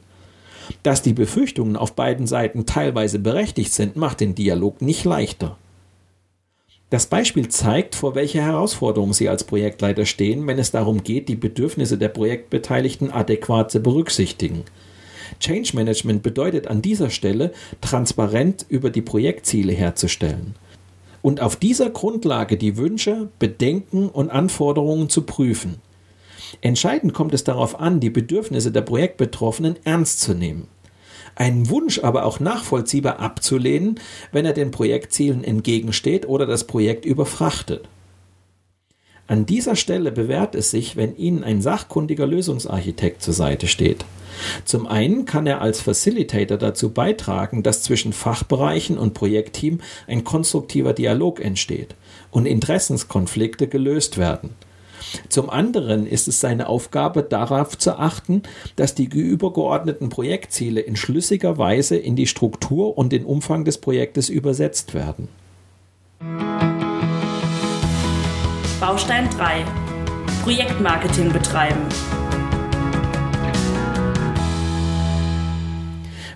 Dass 0.83 1.01
die 1.01 1.13
Befürchtungen 1.13 1.75
auf 1.75 1.93
beiden 1.93 2.27
Seiten 2.27 2.65
teilweise 2.65 3.19
berechtigt 3.19 3.73
sind, 3.73 3.95
macht 3.95 4.19
den 4.19 4.35
Dialog 4.35 4.81
nicht 4.81 5.05
leichter. 5.05 5.57
Das 6.89 7.05
Beispiel 7.05 7.49
zeigt, 7.49 7.95
vor 7.95 8.15
welcher 8.15 8.41
Herausforderung 8.41 9.13
Sie 9.13 9.27
als 9.27 9.43
Projektleiter 9.43 10.05
stehen, 10.05 10.47
wenn 10.47 10.57
es 10.57 10.71
darum 10.71 11.03
geht, 11.03 11.27
die 11.27 11.35
Bedürfnisse 11.35 11.97
der 11.97 12.07
Projektbeteiligten 12.07 13.11
adäquat 13.11 13.71
zu 13.71 13.81
berücksichtigen. 13.81 14.63
Change 15.41 15.75
Management 15.75 16.23
bedeutet 16.23 16.67
an 16.67 16.81
dieser 16.81 17.09
Stelle, 17.09 17.51
transparent 17.81 18.65
über 18.69 18.89
die 18.89 19.01
Projektziele 19.01 19.73
herzustellen 19.73 20.55
und 21.21 21.41
auf 21.41 21.57
dieser 21.57 21.89
Grundlage 21.89 22.55
die 22.55 22.77
Wünsche, 22.77 23.27
Bedenken 23.37 24.07
und 24.07 24.29
Anforderungen 24.29 25.09
zu 25.09 25.23
prüfen. 25.23 25.81
Entscheidend 26.61 27.13
kommt 27.13 27.33
es 27.33 27.43
darauf 27.43 27.79
an, 27.79 27.99
die 27.99 28.09
Bedürfnisse 28.09 28.71
der 28.71 28.81
Projektbetroffenen 28.81 29.75
ernst 29.83 30.21
zu 30.21 30.33
nehmen. 30.33 30.67
Einen 31.35 31.69
Wunsch 31.69 31.99
aber 31.99 32.25
auch 32.25 32.39
nachvollziehbar 32.39 33.19
abzulehnen, 33.19 33.99
wenn 34.31 34.45
er 34.45 34.53
den 34.53 34.71
Projektzielen 34.71 35.43
entgegensteht 35.43 36.27
oder 36.27 36.47
das 36.47 36.65
Projekt 36.65 37.05
überfrachtet. 37.05 37.87
An 39.27 39.45
dieser 39.45 39.75
Stelle 39.75 40.11
bewährt 40.11 40.55
es 40.55 40.71
sich, 40.71 40.95
wenn 40.95 41.15
Ihnen 41.17 41.43
ein 41.43 41.61
sachkundiger 41.61 42.25
Lösungsarchitekt 42.25 43.21
zur 43.21 43.33
Seite 43.33 43.67
steht. 43.67 44.05
Zum 44.63 44.87
einen 44.87 45.25
kann 45.25 45.45
er 45.45 45.61
als 45.61 45.81
Facilitator 45.81 46.57
dazu 46.57 46.91
beitragen, 46.91 47.61
dass 47.61 47.83
zwischen 47.83 48.13
Fachbereichen 48.13 48.97
und 48.97 49.13
Projektteam 49.13 49.81
ein 50.07 50.23
konstruktiver 50.23 50.93
Dialog 50.93 51.41
entsteht 51.41 51.95
und 52.31 52.45
Interessenskonflikte 52.45 53.67
gelöst 53.67 54.17
werden. 54.17 54.51
Zum 55.29 55.49
anderen 55.49 56.07
ist 56.07 56.27
es 56.27 56.39
seine 56.39 56.67
Aufgabe, 56.67 57.23
darauf 57.23 57.77
zu 57.77 57.97
achten, 57.97 58.43
dass 58.75 58.95
die 58.95 59.05
übergeordneten 59.05 60.09
Projektziele 60.09 60.81
in 60.81 60.95
schlüssiger 60.95 61.57
Weise 61.57 61.97
in 61.97 62.15
die 62.15 62.27
Struktur 62.27 62.97
und 62.97 63.11
den 63.11 63.25
Umfang 63.25 63.65
des 63.65 63.77
Projektes 63.77 64.29
übersetzt 64.29 64.93
werden. 64.93 65.27
Baustein 68.79 69.29
3 69.31 69.65
Projektmarketing 70.43 71.31
betreiben. 71.33 71.81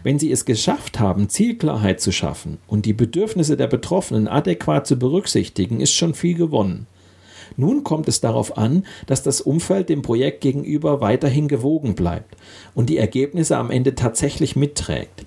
Wenn 0.03 0.17
Sie 0.17 0.31
es 0.31 0.45
geschafft 0.45 0.99
haben, 0.99 1.29
Zielklarheit 1.29 2.01
zu 2.01 2.11
schaffen 2.11 2.57
und 2.67 2.85
die 2.85 2.93
Bedürfnisse 2.93 3.55
der 3.55 3.67
Betroffenen 3.67 4.27
adäquat 4.27 4.87
zu 4.87 4.97
berücksichtigen, 4.97 5.79
ist 5.79 5.93
schon 5.93 6.15
viel 6.15 6.35
gewonnen. 6.35 6.87
Nun 7.57 7.83
kommt 7.83 8.07
es 8.07 8.21
darauf 8.21 8.57
an, 8.57 8.85
dass 9.07 9.23
das 9.23 9.41
Umfeld 9.41 9.89
dem 9.89 10.01
Projekt 10.01 10.41
gegenüber 10.41 11.01
weiterhin 11.01 11.47
gewogen 11.47 11.95
bleibt 11.95 12.35
und 12.75 12.89
die 12.89 12.97
Ergebnisse 12.97 13.57
am 13.57 13.71
Ende 13.71 13.95
tatsächlich 13.95 14.55
mitträgt. 14.55 15.25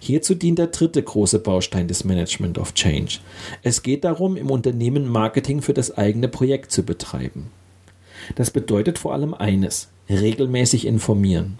Hierzu 0.00 0.34
dient 0.34 0.58
der 0.58 0.68
dritte 0.68 1.02
große 1.02 1.40
Baustein 1.40 1.88
des 1.88 2.04
Management 2.04 2.58
of 2.58 2.74
Change. 2.74 3.18
Es 3.62 3.82
geht 3.82 4.04
darum, 4.04 4.36
im 4.36 4.50
Unternehmen 4.50 5.08
Marketing 5.08 5.62
für 5.62 5.74
das 5.74 5.96
eigene 5.96 6.28
Projekt 6.28 6.70
zu 6.70 6.84
betreiben. 6.84 7.50
Das 8.36 8.50
bedeutet 8.50 8.98
vor 8.98 9.12
allem 9.14 9.34
eines, 9.34 9.88
regelmäßig 10.08 10.86
informieren. 10.86 11.58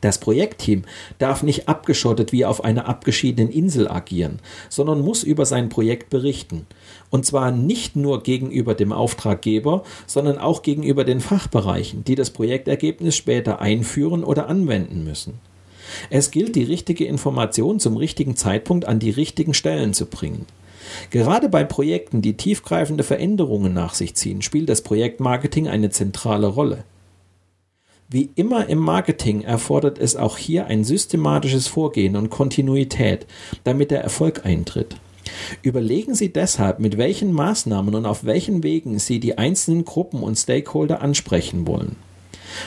Das 0.00 0.18
Projektteam 0.18 0.84
darf 1.18 1.42
nicht 1.42 1.68
abgeschottet 1.68 2.32
wie 2.32 2.44
auf 2.44 2.64
einer 2.64 2.88
abgeschiedenen 2.88 3.52
Insel 3.52 3.88
agieren, 3.88 4.38
sondern 4.68 5.02
muss 5.02 5.22
über 5.22 5.44
sein 5.44 5.68
Projekt 5.68 6.08
berichten. 6.10 6.66
Und 7.10 7.26
zwar 7.26 7.50
nicht 7.50 7.96
nur 7.96 8.22
gegenüber 8.22 8.74
dem 8.74 8.92
Auftraggeber, 8.92 9.84
sondern 10.06 10.38
auch 10.38 10.62
gegenüber 10.62 11.04
den 11.04 11.20
Fachbereichen, 11.20 12.04
die 12.04 12.14
das 12.14 12.30
Projektergebnis 12.30 13.16
später 13.16 13.60
einführen 13.60 14.24
oder 14.24 14.48
anwenden 14.48 15.04
müssen. 15.04 15.34
Es 16.08 16.30
gilt, 16.30 16.56
die 16.56 16.64
richtige 16.64 17.04
Information 17.04 17.80
zum 17.80 17.96
richtigen 17.96 18.36
Zeitpunkt 18.36 18.86
an 18.86 19.00
die 19.00 19.10
richtigen 19.10 19.54
Stellen 19.54 19.92
zu 19.92 20.06
bringen. 20.06 20.46
Gerade 21.10 21.48
bei 21.48 21.64
Projekten, 21.64 22.22
die 22.22 22.36
tiefgreifende 22.36 23.04
Veränderungen 23.04 23.74
nach 23.74 23.94
sich 23.94 24.14
ziehen, 24.14 24.42
spielt 24.42 24.68
das 24.68 24.82
Projektmarketing 24.82 25.68
eine 25.68 25.90
zentrale 25.90 26.46
Rolle. 26.46 26.84
Wie 28.12 28.30
immer 28.34 28.68
im 28.68 28.78
Marketing 28.78 29.42
erfordert 29.42 29.96
es 29.98 30.16
auch 30.16 30.36
hier 30.36 30.66
ein 30.66 30.82
systematisches 30.82 31.68
Vorgehen 31.68 32.16
und 32.16 32.28
Kontinuität, 32.28 33.24
damit 33.62 33.92
der 33.92 34.02
Erfolg 34.02 34.44
eintritt. 34.44 34.96
Überlegen 35.62 36.16
Sie 36.16 36.32
deshalb, 36.32 36.80
mit 36.80 36.98
welchen 36.98 37.32
Maßnahmen 37.32 37.94
und 37.94 38.06
auf 38.06 38.24
welchen 38.24 38.64
Wegen 38.64 38.98
Sie 38.98 39.20
die 39.20 39.38
einzelnen 39.38 39.84
Gruppen 39.84 40.24
und 40.24 40.34
Stakeholder 40.36 41.02
ansprechen 41.02 41.68
wollen. 41.68 41.94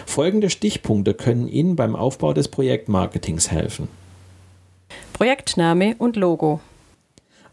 Folgende 0.06 0.50
Stichpunkte 0.50 1.14
können 1.14 1.50
Ihnen 1.50 1.76
beim 1.76 1.98
Aufbau 1.98 2.34
des 2.34 2.48
Projektmarketings 2.48 3.52
helfen. 3.52 3.90
Projektname 5.12 5.96
und 5.98 6.16
Logo. 6.16 6.62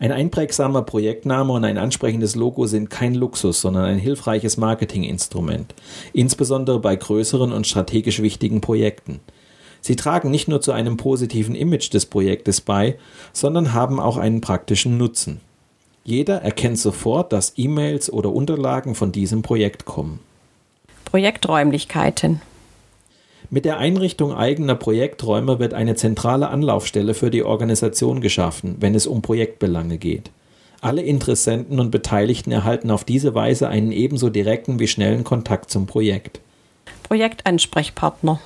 Ein 0.01 0.13
einprägsamer 0.13 0.81
Projektname 0.81 1.53
und 1.53 1.63
ein 1.63 1.77
ansprechendes 1.77 2.35
Logo 2.35 2.67
sind 2.67 2.89
kein 2.89 3.15
Luxus, 3.15 3.61
sondern 3.61 3.85
ein 3.85 3.99
hilfreiches 3.99 4.57
Marketinginstrument, 4.57 5.75
insbesondere 6.15 6.81
bei 6.81 6.97
größeren 6.97 7.53
und 7.53 7.67
strategisch 7.67 8.23
wichtigen 8.23 8.63
Projekten. 8.63 9.21
Sie 9.83 9.97
tragen 9.97 10.31
nicht 10.31 10.49
nur 10.49 10.63
zu 10.63 10.73
einem 10.73 10.97
positiven 10.97 11.55
Image 11.55 11.93
des 11.93 12.07
Projektes 12.07 12.63
bei, 12.63 12.97
sondern 13.35 13.75
haben 13.75 14.01
auch 14.01 14.17
einen 14.17 14.41
praktischen 14.41 14.97
Nutzen. 14.97 15.43
Jeder 16.03 16.41
erkennt 16.41 16.79
sofort, 16.79 17.31
dass 17.35 17.53
E-Mails 17.59 18.11
oder 18.11 18.33
Unterlagen 18.33 18.95
von 18.95 19.13
diesem 19.13 19.43
Projekt 19.43 19.85
kommen. 19.85 20.21
Projekträumlichkeiten. 21.05 22.41
Mit 23.53 23.65
der 23.65 23.79
Einrichtung 23.79 24.33
eigener 24.33 24.77
Projekträume 24.77 25.59
wird 25.59 25.75
eine 25.75 25.97
zentrale 25.97 26.51
Anlaufstelle 26.51 27.15
für 27.15 27.33
die 27.33 27.43
Organisation 27.43 28.21
geschaffen, 28.21 28.77
wenn 28.79 28.95
es 28.95 29.09
um 29.09 29.23
Projektbelange 29.23 29.99
geht. 29.99 30.31
Alle 30.81 31.03
Interessenten 31.03 31.81
und 31.81 31.91
Beteiligten 31.91 32.53
erhalten 32.53 32.93
auf 32.93 33.03
diese 33.03 33.35
Weise 33.35 33.69
einen 33.69 33.91
ebenso 33.91 34.31
direkten 34.31 34.79
wie 34.79 34.87
schnellen 34.87 35.25
Kontakt 35.25 35.69
zum 35.69 35.87
Projekt. 35.87 36.41
Projektansprechpartner. 37.03 38.39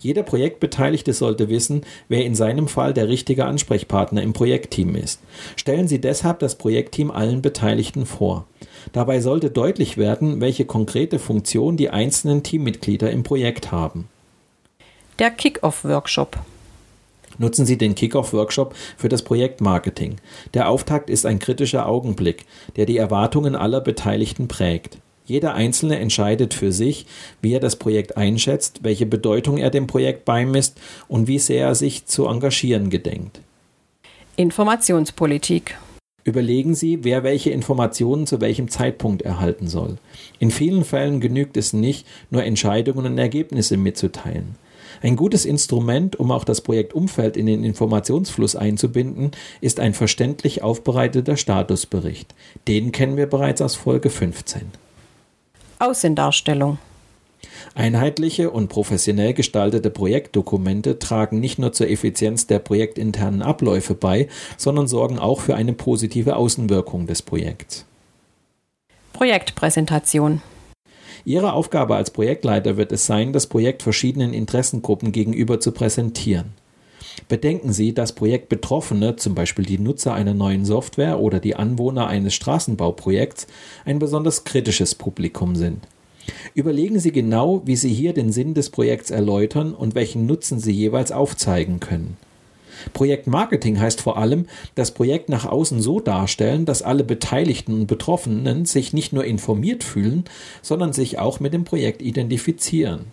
Jeder 0.00 0.24
Projektbeteiligte 0.24 1.12
sollte 1.12 1.48
wissen, 1.48 1.82
wer 2.08 2.24
in 2.24 2.34
seinem 2.34 2.66
Fall 2.66 2.92
der 2.92 3.08
richtige 3.08 3.44
Ansprechpartner 3.44 4.22
im 4.22 4.32
Projektteam 4.32 4.96
ist. 4.96 5.20
Stellen 5.54 5.86
Sie 5.86 6.00
deshalb 6.00 6.40
das 6.40 6.56
Projektteam 6.56 7.12
allen 7.12 7.42
Beteiligten 7.42 8.06
vor. 8.06 8.44
Dabei 8.92 9.20
sollte 9.20 9.50
deutlich 9.50 9.96
werden, 9.96 10.40
welche 10.40 10.64
konkrete 10.64 11.20
Funktion 11.20 11.76
die 11.76 11.90
einzelnen 11.90 12.42
Teammitglieder 12.42 13.10
im 13.12 13.22
Projekt 13.22 13.70
haben. 13.70 14.08
Der 15.18 15.30
Kick-Off-Workshop. 15.30 16.36
Nutzen 17.38 17.64
Sie 17.64 17.78
den 17.78 17.94
Kickoff-Workshop 17.94 18.74
für 18.98 19.08
das 19.08 19.22
Projekt 19.22 19.62
Marketing. 19.62 20.16
Der 20.52 20.68
Auftakt 20.68 21.08
ist 21.08 21.24
ein 21.24 21.38
kritischer 21.38 21.86
Augenblick, 21.86 22.44
der 22.76 22.84
die 22.84 22.98
Erwartungen 22.98 23.56
aller 23.56 23.80
Beteiligten 23.80 24.46
prägt. 24.46 24.98
Jeder 25.24 25.54
Einzelne 25.54 25.98
entscheidet 25.98 26.52
für 26.52 26.70
sich, 26.70 27.06
wie 27.40 27.54
er 27.54 27.60
das 27.60 27.76
Projekt 27.76 28.18
einschätzt, 28.18 28.80
welche 28.82 29.06
Bedeutung 29.06 29.56
er 29.56 29.70
dem 29.70 29.86
Projekt 29.86 30.26
beimisst 30.26 30.78
und 31.08 31.28
wie 31.28 31.38
sehr 31.38 31.68
er 31.68 31.74
sich 31.74 32.04
zu 32.04 32.26
engagieren 32.26 32.90
gedenkt. 32.90 33.40
Informationspolitik. 34.36 35.78
Überlegen 36.24 36.74
Sie, 36.74 37.04
wer 37.04 37.22
welche 37.22 37.50
Informationen 37.50 38.26
zu 38.26 38.42
welchem 38.42 38.68
Zeitpunkt 38.68 39.22
erhalten 39.22 39.66
soll. 39.66 39.96
In 40.40 40.50
vielen 40.50 40.84
Fällen 40.84 41.20
genügt 41.20 41.56
es 41.56 41.72
nicht, 41.72 42.06
nur 42.30 42.44
Entscheidungen 42.44 43.06
und 43.06 43.16
Ergebnisse 43.16 43.78
mitzuteilen. 43.78 44.56
Ein 45.06 45.14
gutes 45.14 45.44
Instrument, 45.44 46.18
um 46.18 46.32
auch 46.32 46.42
das 46.42 46.62
Projektumfeld 46.62 47.36
in 47.36 47.46
den 47.46 47.62
Informationsfluss 47.62 48.56
einzubinden, 48.56 49.30
ist 49.60 49.78
ein 49.78 49.94
verständlich 49.94 50.64
aufbereiteter 50.64 51.36
Statusbericht. 51.36 52.34
Den 52.66 52.90
kennen 52.90 53.16
wir 53.16 53.28
bereits 53.28 53.62
aus 53.62 53.76
Folge 53.76 54.10
15. 54.10 54.62
Außendarstellung. 55.78 56.78
Einheitliche 57.76 58.50
und 58.50 58.66
professionell 58.66 59.32
gestaltete 59.32 59.90
Projektdokumente 59.90 60.98
tragen 60.98 61.38
nicht 61.38 61.60
nur 61.60 61.72
zur 61.72 61.88
Effizienz 61.88 62.48
der 62.48 62.58
projektinternen 62.58 63.42
Abläufe 63.42 63.94
bei, 63.94 64.26
sondern 64.56 64.88
sorgen 64.88 65.20
auch 65.20 65.38
für 65.38 65.54
eine 65.54 65.72
positive 65.72 66.34
Außenwirkung 66.34 67.06
des 67.06 67.22
Projekts. 67.22 67.86
Projektpräsentation. 69.12 70.42
Ihre 71.26 71.54
Aufgabe 71.54 71.96
als 71.96 72.12
Projektleiter 72.12 72.76
wird 72.76 72.92
es 72.92 73.04
sein, 73.04 73.32
das 73.32 73.48
Projekt 73.48 73.82
verschiedenen 73.82 74.32
Interessengruppen 74.32 75.10
gegenüber 75.10 75.58
zu 75.58 75.72
präsentieren. 75.72 76.52
Bedenken 77.26 77.72
Sie, 77.72 77.92
dass 77.92 78.12
Projektbetroffene, 78.12 79.16
zum 79.16 79.34
Beispiel 79.34 79.64
die 79.64 79.78
Nutzer 79.78 80.14
einer 80.14 80.34
neuen 80.34 80.64
Software 80.64 81.18
oder 81.18 81.40
die 81.40 81.56
Anwohner 81.56 82.06
eines 82.06 82.34
Straßenbauprojekts, 82.34 83.48
ein 83.84 83.98
besonders 83.98 84.44
kritisches 84.44 84.94
Publikum 84.94 85.56
sind. 85.56 85.88
Überlegen 86.54 87.00
Sie 87.00 87.10
genau, 87.10 87.60
wie 87.64 87.74
Sie 87.74 87.92
hier 87.92 88.12
den 88.12 88.30
Sinn 88.30 88.54
des 88.54 88.70
Projekts 88.70 89.10
erläutern 89.10 89.74
und 89.74 89.96
welchen 89.96 90.26
Nutzen 90.26 90.60
Sie 90.60 90.72
jeweils 90.72 91.10
aufzeigen 91.10 91.80
können. 91.80 92.16
Projektmarketing 92.92 93.80
heißt 93.80 94.00
vor 94.00 94.18
allem, 94.18 94.46
das 94.74 94.92
Projekt 94.92 95.28
nach 95.28 95.46
außen 95.46 95.80
so 95.80 96.00
darstellen, 96.00 96.64
dass 96.64 96.82
alle 96.82 97.04
Beteiligten 97.04 97.72
und 97.74 97.86
Betroffenen 97.86 98.64
sich 98.64 98.92
nicht 98.92 99.12
nur 99.12 99.24
informiert 99.24 99.84
fühlen, 99.84 100.24
sondern 100.62 100.92
sich 100.92 101.18
auch 101.18 101.40
mit 101.40 101.52
dem 101.52 101.64
Projekt 101.64 102.02
identifizieren. 102.02 103.06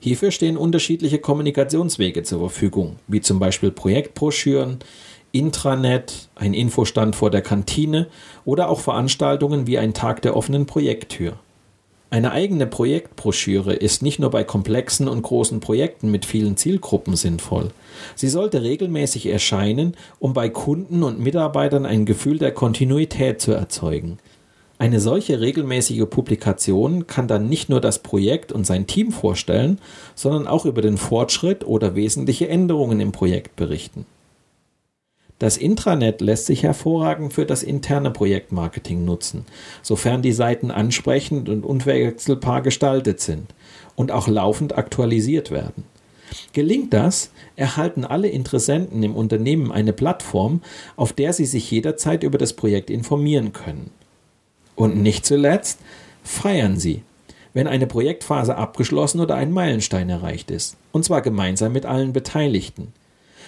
Hierfür 0.00 0.30
stehen 0.30 0.58
unterschiedliche 0.58 1.18
Kommunikationswege 1.18 2.24
zur 2.24 2.40
Verfügung, 2.40 2.96
wie 3.08 3.22
zum 3.22 3.38
Beispiel 3.38 3.70
Projektbroschüren, 3.70 4.80
Intranet, 5.32 6.28
ein 6.34 6.54
Infostand 6.54 7.16
vor 7.16 7.30
der 7.30 7.42
Kantine 7.42 8.08
oder 8.44 8.68
auch 8.68 8.80
Veranstaltungen 8.80 9.66
wie 9.66 9.78
ein 9.78 9.94
Tag 9.94 10.22
der 10.22 10.36
offenen 10.36 10.66
Projekttür. 10.66 11.38
Eine 12.14 12.30
eigene 12.30 12.68
Projektbroschüre 12.68 13.74
ist 13.74 14.00
nicht 14.00 14.20
nur 14.20 14.30
bei 14.30 14.44
komplexen 14.44 15.08
und 15.08 15.22
großen 15.22 15.58
Projekten 15.58 16.12
mit 16.12 16.24
vielen 16.24 16.56
Zielgruppen 16.56 17.16
sinnvoll. 17.16 17.72
Sie 18.14 18.28
sollte 18.28 18.62
regelmäßig 18.62 19.26
erscheinen, 19.26 19.96
um 20.20 20.32
bei 20.32 20.48
Kunden 20.48 21.02
und 21.02 21.18
Mitarbeitern 21.18 21.84
ein 21.84 22.06
Gefühl 22.06 22.38
der 22.38 22.52
Kontinuität 22.52 23.40
zu 23.40 23.50
erzeugen. 23.50 24.18
Eine 24.78 25.00
solche 25.00 25.40
regelmäßige 25.40 26.04
Publikation 26.08 27.08
kann 27.08 27.26
dann 27.26 27.48
nicht 27.48 27.68
nur 27.68 27.80
das 27.80 27.98
Projekt 27.98 28.52
und 28.52 28.64
sein 28.64 28.86
Team 28.86 29.10
vorstellen, 29.10 29.80
sondern 30.14 30.46
auch 30.46 30.66
über 30.66 30.82
den 30.82 30.98
Fortschritt 30.98 31.66
oder 31.66 31.96
wesentliche 31.96 32.48
Änderungen 32.48 33.00
im 33.00 33.10
Projekt 33.10 33.56
berichten. 33.56 34.06
Das 35.38 35.56
Intranet 35.56 36.20
lässt 36.20 36.46
sich 36.46 36.62
hervorragend 36.62 37.32
für 37.32 37.44
das 37.44 37.62
interne 37.62 38.10
Projektmarketing 38.10 39.04
nutzen, 39.04 39.46
sofern 39.82 40.22
die 40.22 40.32
Seiten 40.32 40.70
ansprechend 40.70 41.48
und 41.48 41.64
unwechselbar 41.64 42.62
gestaltet 42.62 43.20
sind 43.20 43.52
und 43.96 44.12
auch 44.12 44.28
laufend 44.28 44.78
aktualisiert 44.78 45.50
werden. 45.50 45.84
Gelingt 46.52 46.92
das, 46.94 47.30
erhalten 47.56 48.04
alle 48.04 48.28
Interessenten 48.28 49.02
im 49.02 49.14
Unternehmen 49.14 49.72
eine 49.72 49.92
Plattform, 49.92 50.62
auf 50.96 51.12
der 51.12 51.32
sie 51.32 51.46
sich 51.46 51.70
jederzeit 51.70 52.22
über 52.22 52.38
das 52.38 52.52
Projekt 52.52 52.90
informieren 52.90 53.52
können. 53.52 53.90
Und 54.76 54.96
nicht 54.96 55.26
zuletzt 55.26 55.78
feiern 56.22 56.78
sie, 56.78 57.02
wenn 57.52 57.66
eine 57.66 57.86
Projektphase 57.86 58.56
abgeschlossen 58.56 59.20
oder 59.20 59.36
ein 59.36 59.52
Meilenstein 59.52 60.10
erreicht 60.10 60.50
ist, 60.50 60.76
und 60.92 61.04
zwar 61.04 61.22
gemeinsam 61.22 61.72
mit 61.72 61.86
allen 61.86 62.12
Beteiligten. 62.12 62.92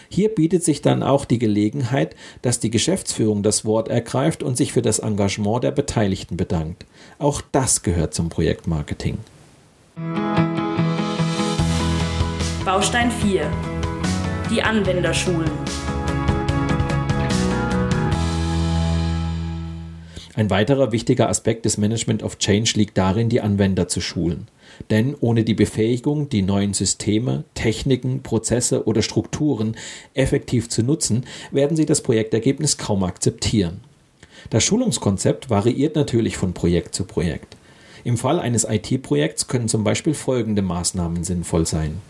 Hier 0.08 0.28
bietet 0.28 0.64
sich 0.64 0.82
dann 0.82 1.02
auch 1.02 1.24
die 1.24 1.38
Gelegenheit, 1.38 2.14
dass 2.42 2.60
die 2.60 2.70
Geschäftsführung 2.70 3.42
das 3.42 3.64
Wort 3.64 3.88
ergreift 3.88 4.42
und 4.42 4.56
sich 4.56 4.72
für 4.72 4.82
das 4.82 4.98
Engagement 4.98 5.64
der 5.64 5.70
Beteiligten 5.70 6.36
bedankt. 6.36 6.86
Auch 7.18 7.42
das 7.52 7.82
gehört 7.82 8.14
zum 8.14 8.28
Projektmarketing. 8.28 9.18
Baustein 12.64 13.10
4. 13.10 13.50
Die 14.50 14.62
Anwenderschulen. 14.62 15.50
Ein 20.36 20.50
weiterer 20.50 20.92
wichtiger 20.92 21.30
Aspekt 21.30 21.64
des 21.64 21.78
Management 21.78 22.22
of 22.22 22.36
Change 22.36 22.74
liegt 22.74 22.98
darin, 22.98 23.30
die 23.30 23.40
Anwender 23.40 23.88
zu 23.88 24.02
schulen. 24.02 24.48
Denn 24.90 25.16
ohne 25.18 25.44
die 25.44 25.54
Befähigung, 25.54 26.28
die 26.28 26.42
neuen 26.42 26.74
Systeme, 26.74 27.44
Techniken, 27.54 28.22
Prozesse 28.22 28.86
oder 28.86 29.00
Strukturen 29.00 29.76
effektiv 30.12 30.68
zu 30.68 30.82
nutzen, 30.82 31.24
werden 31.52 31.74
sie 31.74 31.86
das 31.86 32.02
Projektergebnis 32.02 32.76
kaum 32.76 33.02
akzeptieren. 33.02 33.80
Das 34.50 34.62
Schulungskonzept 34.62 35.48
variiert 35.48 35.96
natürlich 35.96 36.36
von 36.36 36.52
Projekt 36.52 36.94
zu 36.94 37.04
Projekt. 37.04 37.56
Im 38.04 38.18
Fall 38.18 38.38
eines 38.38 38.64
IT-Projekts 38.68 39.48
können 39.48 39.68
zum 39.68 39.84
Beispiel 39.84 40.12
folgende 40.12 40.60
Maßnahmen 40.60 41.24
sinnvoll 41.24 41.66
sein. 41.66 42.02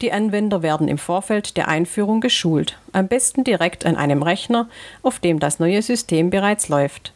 Die 0.00 0.12
Anwender 0.12 0.62
werden 0.62 0.88
im 0.88 0.98
Vorfeld 0.98 1.56
der 1.56 1.68
Einführung 1.68 2.20
geschult, 2.20 2.78
am 2.92 3.08
besten 3.08 3.44
direkt 3.44 3.86
an 3.86 3.96
einem 3.96 4.22
Rechner, 4.22 4.68
auf 5.02 5.18
dem 5.18 5.38
das 5.38 5.58
neue 5.58 5.82
System 5.82 6.30
bereits 6.30 6.68
läuft. 6.68 7.12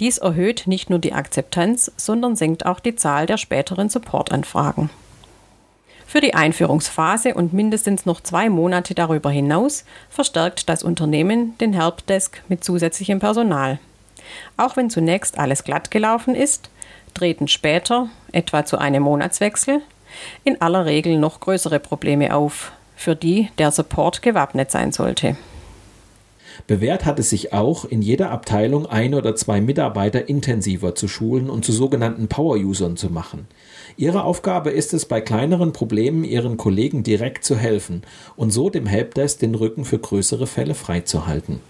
Dies 0.00 0.18
erhöht 0.18 0.64
nicht 0.66 0.90
nur 0.90 0.98
die 0.98 1.12
Akzeptanz, 1.12 1.92
sondern 1.96 2.36
senkt 2.36 2.66
auch 2.66 2.80
die 2.80 2.96
Zahl 2.96 3.26
der 3.26 3.36
späteren 3.36 3.88
Supportanfragen. 3.88 4.90
Für 6.06 6.20
die 6.20 6.34
Einführungsphase 6.34 7.34
und 7.34 7.54
mindestens 7.54 8.04
noch 8.04 8.20
zwei 8.20 8.50
Monate 8.50 8.94
darüber 8.94 9.30
hinaus 9.30 9.84
verstärkt 10.10 10.68
das 10.68 10.82
Unternehmen 10.82 11.56
den 11.58 11.72
Helpdesk 11.72 12.42
mit 12.48 12.64
zusätzlichem 12.64 13.18
Personal. 13.18 13.78
Auch 14.58 14.76
wenn 14.76 14.90
zunächst 14.90 15.38
alles 15.38 15.64
glatt 15.64 15.90
gelaufen 15.90 16.34
ist, 16.34 16.68
treten 17.14 17.48
später, 17.48 18.08
etwa 18.30 18.64
zu 18.64 18.78
einem 18.78 19.04
Monatswechsel, 19.04 19.80
in 20.44 20.60
aller 20.60 20.86
Regel 20.86 21.18
noch 21.18 21.40
größere 21.40 21.80
Probleme 21.80 22.34
auf, 22.34 22.72
für 22.96 23.16
die 23.16 23.50
der 23.58 23.70
Support 23.70 24.22
gewappnet 24.22 24.70
sein 24.70 24.92
sollte. 24.92 25.36
Bewährt 26.66 27.04
hat 27.04 27.18
es 27.18 27.30
sich 27.30 27.52
auch, 27.52 27.84
in 27.84 28.02
jeder 28.02 28.30
Abteilung 28.30 28.86
ein 28.86 29.14
oder 29.14 29.34
zwei 29.34 29.60
Mitarbeiter 29.60 30.28
intensiver 30.28 30.94
zu 30.94 31.08
schulen 31.08 31.50
und 31.50 31.64
zu 31.64 31.72
sogenannten 31.72 32.28
Power-Usern 32.28 32.96
zu 32.96 33.10
machen. 33.10 33.46
Ihre 33.96 34.24
Aufgabe 34.24 34.70
ist 34.70 34.94
es, 34.94 35.04
bei 35.06 35.20
kleineren 35.20 35.72
Problemen 35.72 36.24
ihren 36.24 36.56
Kollegen 36.56 37.02
direkt 37.02 37.44
zu 37.44 37.56
helfen 37.56 38.02
und 38.36 38.50
so 38.50 38.70
dem 38.70 38.86
Helpdesk 38.86 39.40
den 39.40 39.54
Rücken 39.54 39.84
für 39.84 39.98
größere 39.98 40.46
Fälle 40.46 40.74
freizuhalten. 40.74 41.60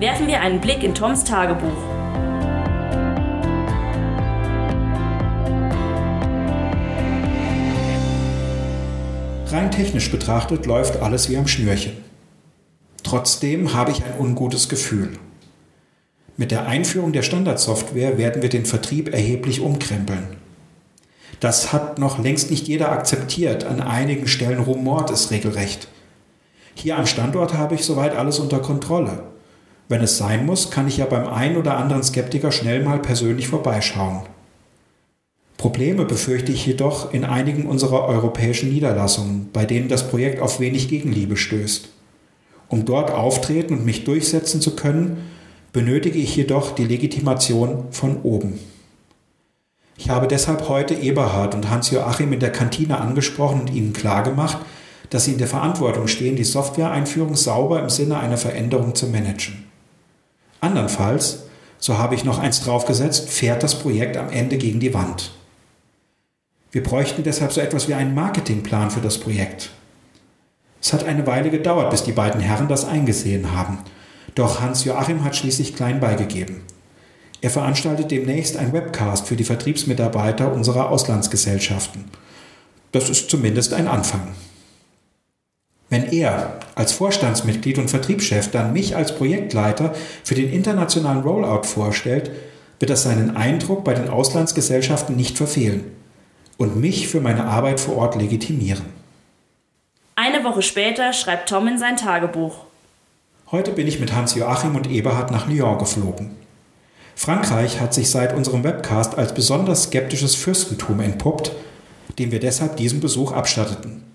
Werfen 0.00 0.26
wir 0.26 0.40
einen 0.40 0.60
Blick 0.60 0.82
in 0.82 0.92
Toms 0.92 1.22
Tagebuch. 1.22 1.70
Rein 9.46 9.70
technisch 9.70 10.10
betrachtet 10.10 10.66
läuft 10.66 11.00
alles 11.00 11.30
wie 11.30 11.36
am 11.36 11.46
Schnürchen. 11.46 11.92
Trotzdem 13.04 13.72
habe 13.72 13.92
ich 13.92 14.04
ein 14.04 14.18
ungutes 14.18 14.68
Gefühl. 14.68 15.10
Mit 16.36 16.50
der 16.50 16.66
Einführung 16.66 17.12
der 17.12 17.22
Standardsoftware 17.22 18.18
werden 18.18 18.42
wir 18.42 18.48
den 18.48 18.66
Vertrieb 18.66 19.14
erheblich 19.14 19.60
umkrempeln. 19.60 20.26
Das 21.38 21.72
hat 21.72 22.00
noch 22.00 22.18
längst 22.18 22.50
nicht 22.50 22.66
jeder 22.66 22.90
akzeptiert. 22.90 23.62
An 23.62 23.80
einigen 23.80 24.26
Stellen 24.26 24.58
rumort 24.58 25.10
es 25.10 25.30
regelrecht. 25.30 25.86
Hier 26.74 26.98
am 26.98 27.06
Standort 27.06 27.54
habe 27.54 27.76
ich 27.76 27.84
soweit 27.84 28.16
alles 28.16 28.40
unter 28.40 28.58
Kontrolle. 28.58 29.33
Wenn 29.88 30.02
es 30.02 30.16
sein 30.16 30.46
muss, 30.46 30.70
kann 30.70 30.88
ich 30.88 30.96
ja 30.96 31.06
beim 31.06 31.26
einen 31.26 31.56
oder 31.56 31.76
anderen 31.76 32.02
Skeptiker 32.02 32.52
schnell 32.52 32.82
mal 32.82 32.98
persönlich 32.98 33.48
vorbeischauen. 33.48 34.22
Probleme 35.58 36.04
befürchte 36.04 36.52
ich 36.52 36.66
jedoch 36.66 37.12
in 37.12 37.24
einigen 37.24 37.66
unserer 37.66 38.06
europäischen 38.06 38.70
Niederlassungen, 38.70 39.50
bei 39.52 39.64
denen 39.64 39.88
das 39.88 40.08
Projekt 40.08 40.40
auf 40.40 40.60
wenig 40.60 40.88
Gegenliebe 40.88 41.36
stößt. 41.36 41.88
Um 42.68 42.84
dort 42.84 43.10
auftreten 43.10 43.74
und 43.74 43.84
mich 43.84 44.04
durchsetzen 44.04 44.60
zu 44.60 44.74
können, 44.74 45.18
benötige 45.72 46.18
ich 46.18 46.34
jedoch 46.34 46.72
die 46.72 46.84
Legitimation 46.84 47.84
von 47.90 48.22
oben. 48.22 48.58
Ich 49.96 50.10
habe 50.10 50.26
deshalb 50.26 50.68
heute 50.68 50.94
Eberhard 50.94 51.54
und 51.54 51.70
Hans-Joachim 51.70 52.32
in 52.32 52.40
der 52.40 52.52
Kantine 52.52 53.00
angesprochen 53.00 53.60
und 53.60 53.72
ihnen 53.72 53.92
klargemacht, 53.92 54.58
dass 55.10 55.24
sie 55.24 55.32
in 55.32 55.38
der 55.38 55.46
Verantwortung 55.46 56.08
stehen, 56.08 56.36
die 56.36 56.44
Softwareeinführung 56.44 57.36
sauber 57.36 57.80
im 57.80 57.90
Sinne 57.90 58.18
einer 58.18 58.36
Veränderung 58.36 58.94
zu 58.94 59.06
managen. 59.06 59.63
Andernfalls, 60.64 61.44
so 61.78 61.98
habe 61.98 62.14
ich 62.14 62.24
noch 62.24 62.38
eins 62.38 62.62
draufgesetzt, 62.64 63.28
fährt 63.28 63.62
das 63.62 63.78
Projekt 63.78 64.16
am 64.16 64.30
Ende 64.30 64.56
gegen 64.56 64.80
die 64.80 64.94
Wand. 64.94 65.30
Wir 66.72 66.82
bräuchten 66.82 67.22
deshalb 67.22 67.52
so 67.52 67.60
etwas 67.60 67.86
wie 67.86 67.94
einen 67.94 68.14
Marketingplan 68.14 68.90
für 68.90 69.00
das 69.00 69.18
Projekt. 69.18 69.70
Es 70.80 70.92
hat 70.92 71.04
eine 71.04 71.26
Weile 71.26 71.50
gedauert, 71.50 71.90
bis 71.90 72.02
die 72.02 72.12
beiden 72.12 72.40
Herren 72.40 72.68
das 72.68 72.84
eingesehen 72.84 73.52
haben. 73.52 73.78
Doch 74.34 74.60
Hans-Joachim 74.60 75.22
hat 75.22 75.36
schließlich 75.36 75.76
klein 75.76 76.00
beigegeben. 76.00 76.62
Er 77.40 77.50
veranstaltet 77.50 78.10
demnächst 78.10 78.56
ein 78.56 78.72
Webcast 78.72 79.26
für 79.26 79.36
die 79.36 79.44
Vertriebsmitarbeiter 79.44 80.52
unserer 80.52 80.88
Auslandsgesellschaften. 80.88 82.06
Das 82.90 83.10
ist 83.10 83.30
zumindest 83.30 83.74
ein 83.74 83.86
Anfang. 83.86 84.28
Wenn 85.94 86.10
er 86.10 86.58
als 86.74 86.90
Vorstandsmitglied 86.90 87.78
und 87.78 87.88
Vertriebschef 87.88 88.50
dann 88.50 88.72
mich 88.72 88.96
als 88.96 89.14
Projektleiter 89.14 89.94
für 90.24 90.34
den 90.34 90.50
internationalen 90.50 91.22
Rollout 91.22 91.68
vorstellt, 91.68 92.32
wird 92.80 92.90
das 92.90 93.04
seinen 93.04 93.36
Eindruck 93.36 93.84
bei 93.84 93.94
den 93.94 94.08
Auslandsgesellschaften 94.08 95.14
nicht 95.14 95.36
verfehlen 95.36 95.84
und 96.56 96.74
mich 96.80 97.06
für 97.06 97.20
meine 97.20 97.44
Arbeit 97.44 97.78
vor 97.78 97.96
Ort 97.96 98.16
legitimieren. 98.16 98.82
Eine 100.16 100.42
Woche 100.42 100.62
später 100.62 101.12
schreibt 101.12 101.48
Tom 101.48 101.68
in 101.68 101.78
sein 101.78 101.96
Tagebuch. 101.96 102.64
Heute 103.52 103.70
bin 103.70 103.86
ich 103.86 104.00
mit 104.00 104.12
Hans-Joachim 104.12 104.74
und 104.74 104.90
Eberhard 104.90 105.30
nach 105.30 105.46
Lyon 105.46 105.78
geflogen. 105.78 106.32
Frankreich 107.14 107.78
hat 107.78 107.94
sich 107.94 108.10
seit 108.10 108.34
unserem 108.34 108.64
Webcast 108.64 109.16
als 109.16 109.32
besonders 109.32 109.84
skeptisches 109.84 110.34
Fürstentum 110.34 110.98
entpuppt, 110.98 111.52
dem 112.18 112.32
wir 112.32 112.40
deshalb 112.40 112.78
diesen 112.78 112.98
Besuch 112.98 113.30
abstatteten. 113.30 114.13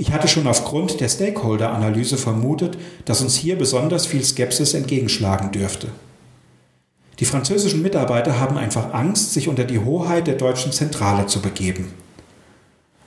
Ich 0.00 0.12
hatte 0.12 0.28
schon 0.28 0.46
aufgrund 0.46 0.98
der 1.02 1.10
Stakeholder-Analyse 1.10 2.16
vermutet, 2.16 2.78
dass 3.04 3.20
uns 3.20 3.36
hier 3.36 3.58
besonders 3.58 4.06
viel 4.06 4.24
Skepsis 4.24 4.72
entgegenschlagen 4.72 5.52
dürfte. 5.52 5.88
Die 7.18 7.26
französischen 7.26 7.82
Mitarbeiter 7.82 8.40
haben 8.40 8.56
einfach 8.56 8.94
Angst, 8.94 9.34
sich 9.34 9.46
unter 9.46 9.64
die 9.64 9.78
Hoheit 9.78 10.26
der 10.26 10.36
deutschen 10.36 10.72
Zentrale 10.72 11.26
zu 11.26 11.42
begeben. 11.42 11.92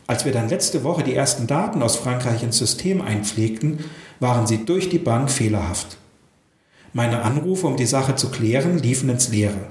Als 0.05 0.23
wir 0.23 0.31
dann 0.31 0.49
letzte 0.49 0.83
Woche 0.83 1.01
die 1.01 1.15
ersten 1.15 1.47
Daten 1.47 1.81
aus 1.81 1.95
Frankreich 1.95 2.43
ins 2.43 2.59
System 2.59 3.01
einpflegten, 3.01 3.85
waren 4.19 4.45
sie 4.45 4.63
durch 4.63 4.89
die 4.89 4.99
Bank 4.99 5.31
fehlerhaft. 5.31 5.97
Meine 6.93 7.23
Anrufe, 7.23 7.65
um 7.65 7.75
die 7.75 7.87
Sache 7.87 8.13
zu 8.17 8.29
klären, 8.29 8.77
liefen 8.77 9.09
ins 9.09 9.29
Leere. 9.29 9.65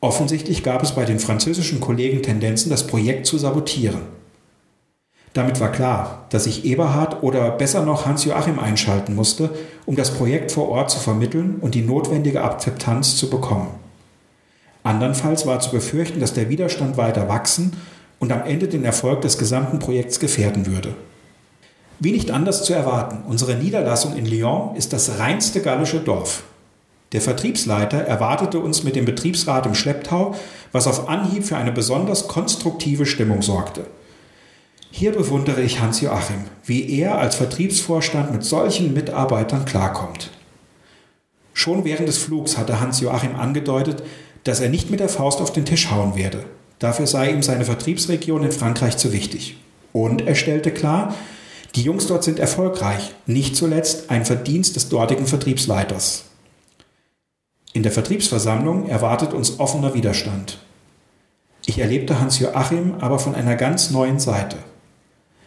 Offensichtlich 0.00 0.64
gab 0.64 0.82
es 0.82 0.90
bei 0.90 1.04
den 1.04 1.20
französischen 1.20 1.78
Kollegen 1.78 2.20
Tendenzen, 2.20 2.68
das 2.68 2.88
Projekt 2.88 3.26
zu 3.26 3.38
sabotieren. 3.38 4.18
Damit 5.32 5.60
war 5.60 5.70
klar, 5.70 6.26
dass 6.30 6.46
ich 6.46 6.64
Eberhard 6.64 7.22
oder 7.22 7.50
besser 7.52 7.84
noch 7.84 8.04
Hans-Joachim 8.04 8.58
einschalten 8.58 9.14
musste, 9.14 9.50
um 9.86 9.94
das 9.94 10.10
Projekt 10.10 10.50
vor 10.50 10.68
Ort 10.68 10.90
zu 10.90 10.98
vermitteln 10.98 11.56
und 11.60 11.74
die 11.74 11.82
notwendige 11.82 12.42
Akzeptanz 12.42 13.16
zu 13.16 13.30
bekommen. 13.30 13.68
Andernfalls 14.82 15.46
war 15.46 15.60
zu 15.60 15.70
befürchten, 15.70 16.20
dass 16.20 16.32
der 16.32 16.48
Widerstand 16.48 16.96
weiter 16.96 17.28
wachsen 17.28 17.72
und 18.18 18.32
am 18.32 18.44
Ende 18.44 18.66
den 18.66 18.84
Erfolg 18.84 19.20
des 19.20 19.38
gesamten 19.38 19.78
Projekts 19.78 20.18
gefährden 20.18 20.66
würde. 20.66 20.94
Wie 22.00 22.12
nicht 22.12 22.30
anders 22.30 22.64
zu 22.64 22.72
erwarten, 22.72 23.22
unsere 23.28 23.54
Niederlassung 23.54 24.16
in 24.16 24.26
Lyon 24.26 24.74
ist 24.74 24.92
das 24.92 25.18
reinste 25.18 25.60
gallische 25.60 26.00
Dorf. 26.00 26.44
Der 27.12 27.20
Vertriebsleiter 27.20 27.98
erwartete 27.98 28.58
uns 28.58 28.84
mit 28.84 28.96
dem 28.96 29.04
Betriebsrat 29.04 29.66
im 29.66 29.74
Schlepptau, 29.74 30.34
was 30.72 30.86
auf 30.86 31.08
Anhieb 31.08 31.44
für 31.44 31.56
eine 31.56 31.72
besonders 31.72 32.26
konstruktive 32.26 33.04
Stimmung 33.04 33.42
sorgte. 33.42 33.84
Hier 34.90 35.12
bewundere 35.12 35.62
ich 35.62 35.80
Hans-Joachim, 35.80 36.44
wie 36.64 36.98
er 36.98 37.18
als 37.18 37.36
Vertriebsvorstand 37.36 38.32
mit 38.32 38.44
solchen 38.44 38.92
Mitarbeitern 38.92 39.64
klarkommt. 39.64 40.30
Schon 41.54 41.84
während 41.84 42.08
des 42.08 42.18
Flugs 42.18 42.58
hatte 42.58 42.80
Hans-Joachim 42.80 43.36
angedeutet, 43.36 44.02
dass 44.44 44.60
er 44.60 44.68
nicht 44.68 44.90
mit 44.90 45.00
der 45.00 45.08
Faust 45.08 45.40
auf 45.40 45.52
den 45.52 45.64
Tisch 45.64 45.90
hauen 45.90 46.16
werde. 46.16 46.44
Dafür 46.78 47.06
sei 47.06 47.30
ihm 47.30 47.42
seine 47.42 47.64
Vertriebsregion 47.64 48.42
in 48.42 48.52
Frankreich 48.52 48.96
zu 48.96 49.12
wichtig. 49.12 49.58
Und 49.92 50.26
er 50.26 50.34
stellte 50.34 50.70
klar, 50.70 51.14
die 51.74 51.82
Jungs 51.82 52.06
dort 52.06 52.24
sind 52.24 52.38
erfolgreich, 52.38 53.14
nicht 53.26 53.54
zuletzt 53.54 54.10
ein 54.10 54.24
Verdienst 54.24 54.76
des 54.76 54.88
dortigen 54.88 55.26
Vertriebsleiters. 55.26 56.24
In 57.72 57.84
der 57.84 57.92
Vertriebsversammlung 57.92 58.88
erwartet 58.88 59.32
uns 59.32 59.60
offener 59.60 59.94
Widerstand. 59.94 60.58
Ich 61.66 61.78
erlebte 61.78 62.18
Hans-Joachim 62.18 62.94
aber 63.00 63.18
von 63.18 63.34
einer 63.34 63.54
ganz 63.54 63.90
neuen 63.90 64.18
Seite. 64.18 64.56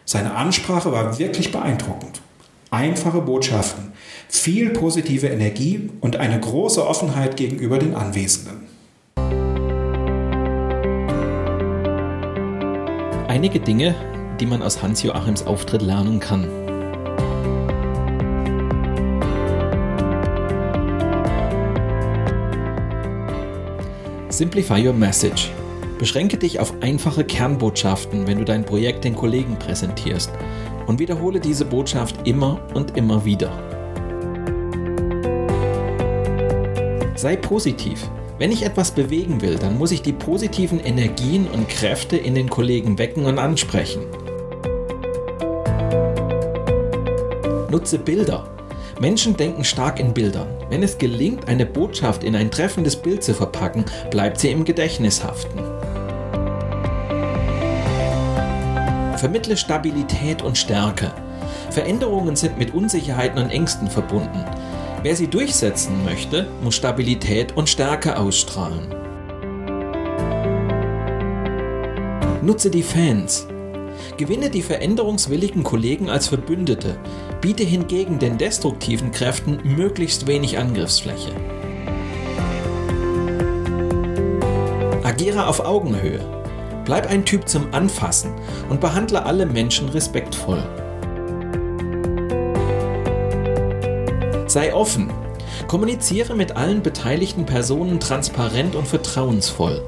Seine 0.06 0.34
Ansprache 0.34 0.92
war 0.92 1.18
wirklich 1.18 1.50
beeindruckend. 1.50 2.20
Einfache 2.70 3.22
Botschaften, 3.22 3.92
viel 4.28 4.70
positive 4.70 5.28
Energie 5.28 5.90
und 6.00 6.16
eine 6.16 6.38
große 6.38 6.86
Offenheit 6.86 7.36
gegenüber 7.36 7.78
den 7.78 7.94
Anwesenden. 7.94 8.68
Einige 13.28 13.60
Dinge, 13.60 13.94
die 14.40 14.46
man 14.46 14.62
aus 14.62 14.82
Hans-Joachims 14.82 15.46
Auftritt 15.46 15.82
lernen 15.82 16.20
kann. 16.20 16.48
Simplify 24.28 24.86
your 24.86 24.92
message. 24.92 25.50
Beschränke 25.98 26.36
dich 26.36 26.58
auf 26.58 26.74
einfache 26.80 27.24
Kernbotschaften, 27.24 28.26
wenn 28.26 28.38
du 28.38 28.44
dein 28.44 28.64
Projekt 28.64 29.04
den 29.04 29.14
Kollegen 29.14 29.58
präsentierst 29.58 30.30
und 30.86 30.98
wiederhole 30.98 31.40
diese 31.40 31.64
Botschaft 31.64 32.26
immer 32.26 32.60
und 32.74 32.96
immer 32.96 33.24
wieder. 33.24 33.52
Sei 37.14 37.36
positiv. 37.36 38.10
Wenn 38.38 38.50
ich 38.50 38.64
etwas 38.64 38.90
bewegen 38.90 39.40
will, 39.40 39.56
dann 39.56 39.78
muss 39.78 39.92
ich 39.92 40.02
die 40.02 40.12
positiven 40.12 40.80
Energien 40.80 41.46
und 41.46 41.68
Kräfte 41.68 42.16
in 42.16 42.34
den 42.34 42.50
Kollegen 42.50 42.98
wecken 42.98 43.24
und 43.26 43.38
ansprechen. 43.38 44.02
Nutze 47.70 47.98
Bilder. 47.98 48.48
Menschen 49.00 49.36
denken 49.36 49.64
stark 49.64 50.00
in 50.00 50.12
Bildern. 50.12 50.48
Wenn 50.68 50.82
es 50.82 50.98
gelingt, 50.98 51.48
eine 51.48 51.66
Botschaft 51.66 52.24
in 52.24 52.34
ein 52.34 52.50
treffendes 52.50 52.96
Bild 52.96 53.22
zu 53.22 53.34
verpacken, 53.34 53.84
bleibt 54.10 54.40
sie 54.40 54.50
im 54.50 54.64
Gedächtnis 54.64 55.22
haften. 55.22 55.73
Vermittle 59.24 59.56
Stabilität 59.56 60.42
und 60.42 60.58
Stärke. 60.58 61.10
Veränderungen 61.70 62.36
sind 62.36 62.58
mit 62.58 62.74
Unsicherheiten 62.74 63.42
und 63.42 63.48
Ängsten 63.48 63.88
verbunden. 63.88 64.44
Wer 65.02 65.16
sie 65.16 65.28
durchsetzen 65.28 66.04
möchte, 66.04 66.46
muss 66.62 66.74
Stabilität 66.74 67.56
und 67.56 67.70
Stärke 67.70 68.18
ausstrahlen. 68.18 68.94
Nutze 72.42 72.68
die 72.68 72.82
Fans. 72.82 73.46
Gewinne 74.18 74.50
die 74.50 74.60
veränderungswilligen 74.60 75.62
Kollegen 75.62 76.10
als 76.10 76.28
Verbündete, 76.28 76.98
biete 77.40 77.64
hingegen 77.64 78.18
den 78.18 78.36
destruktiven 78.36 79.10
Kräften 79.10 79.58
möglichst 79.64 80.26
wenig 80.26 80.58
Angriffsfläche. 80.58 81.32
Agiere 85.02 85.46
auf 85.46 85.60
Augenhöhe. 85.60 86.43
Bleib 86.84 87.08
ein 87.10 87.24
Typ 87.24 87.48
zum 87.48 87.72
Anfassen 87.72 88.32
und 88.68 88.80
behandle 88.80 89.24
alle 89.24 89.46
Menschen 89.46 89.88
respektvoll. 89.88 90.62
Sei 94.46 94.74
offen. 94.74 95.10
Kommuniziere 95.66 96.34
mit 96.34 96.56
allen 96.56 96.82
beteiligten 96.82 97.46
Personen 97.46 97.98
transparent 98.00 98.76
und 98.76 98.86
vertrauensvoll. 98.86 99.82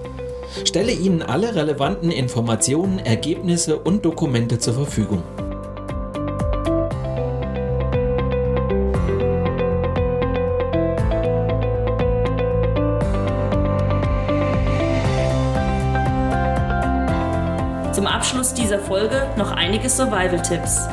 Stelle 0.64 0.92
ihnen 0.92 1.22
alle 1.22 1.54
relevanten 1.54 2.10
Informationen, 2.10 2.98
Ergebnisse 2.98 3.78
und 3.78 4.04
Dokumente 4.04 4.58
zur 4.58 4.74
Verfügung. 4.74 5.22
Zum 17.96 18.06
Abschluss 18.06 18.52
dieser 18.52 18.78
Folge 18.78 19.26
noch 19.38 19.52
einige 19.52 19.88
Survival-Tipps. 19.88 20.86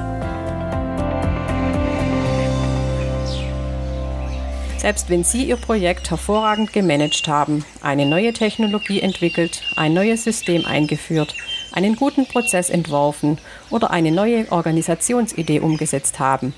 Selbst 4.78 5.10
wenn 5.10 5.26
Sie 5.26 5.44
Ihr 5.44 5.58
Projekt 5.58 6.12
hervorragend 6.12 6.72
gemanagt 6.72 7.28
haben, 7.28 7.66
eine 7.82 8.06
neue 8.06 8.32
Technologie 8.32 9.02
entwickelt, 9.02 9.64
ein 9.76 9.94
neues 9.94 10.24
System 10.24 10.66
eingeführt, 10.66 11.36
einen 11.74 11.98
guten 11.98 12.26
Prozess 12.26 12.70
entworfen 12.70 13.38
oder 13.70 13.92
eine 13.92 14.14
neue 14.14 14.50
Organisationsidee 14.50 15.60
umgesetzt 15.60 16.20
haben, 16.20 16.54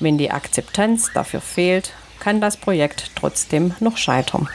wenn 0.00 0.18
die 0.18 0.32
Akzeptanz 0.32 1.12
dafür 1.14 1.40
fehlt, 1.40 1.92
kann 2.18 2.40
das 2.40 2.56
Projekt 2.56 3.12
trotzdem 3.14 3.72
noch 3.78 3.98
scheitern. 3.98 4.48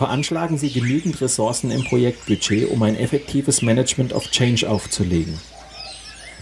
Veranschlagen 0.00 0.56
Sie 0.56 0.70
genügend 0.70 1.20
Ressourcen 1.20 1.70
im 1.70 1.84
Projektbudget, 1.84 2.70
um 2.70 2.82
ein 2.82 2.96
effektives 2.96 3.60
Management 3.60 4.14
of 4.14 4.30
Change 4.30 4.66
aufzulegen. 4.66 5.38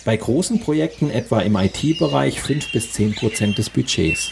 Bei 0.05 0.17
großen 0.17 0.61
Projekten 0.61 1.11
etwa 1.11 1.41
im 1.41 1.57
IT-Bereich 1.57 2.41
5 2.41 2.71
bis 2.71 2.93
10 2.93 3.17
Prozent 3.17 3.59
des 3.59 3.69
Budgets. 3.69 4.31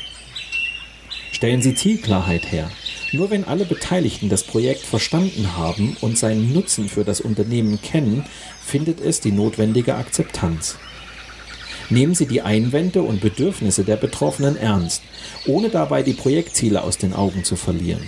Stellen 1.33 1.61
Sie 1.61 1.75
Zielklarheit 1.75 2.53
her. 2.53 2.71
Nur 3.11 3.31
wenn 3.31 3.43
alle 3.43 3.65
Beteiligten 3.65 4.29
das 4.29 4.45
Projekt 4.45 4.83
verstanden 4.83 5.57
haben 5.57 5.97
und 6.01 6.17
seinen 6.17 6.53
Nutzen 6.53 6.89
für 6.89 7.03
das 7.03 7.21
Unternehmen 7.21 7.83
kennen, 7.83 8.25
findet 8.65 9.01
es 9.01 9.19
die 9.19 9.33
notwendige 9.33 9.97
Akzeptanz. 9.97 10.77
Nehmen 11.91 12.15
Sie 12.15 12.27
die 12.27 12.43
Einwände 12.43 13.03
und 13.03 13.21
Bedürfnisse 13.21 13.83
der 13.83 13.97
Betroffenen 13.97 14.57
ernst, 14.57 15.03
ohne 15.49 15.69
dabei 15.69 16.05
die 16.05 16.15
Projektziele 16.15 16.85
aus 16.85 16.97
den 16.97 17.13
Augen 17.13 17.43
zu 17.43 17.57
verlieren. 17.57 18.07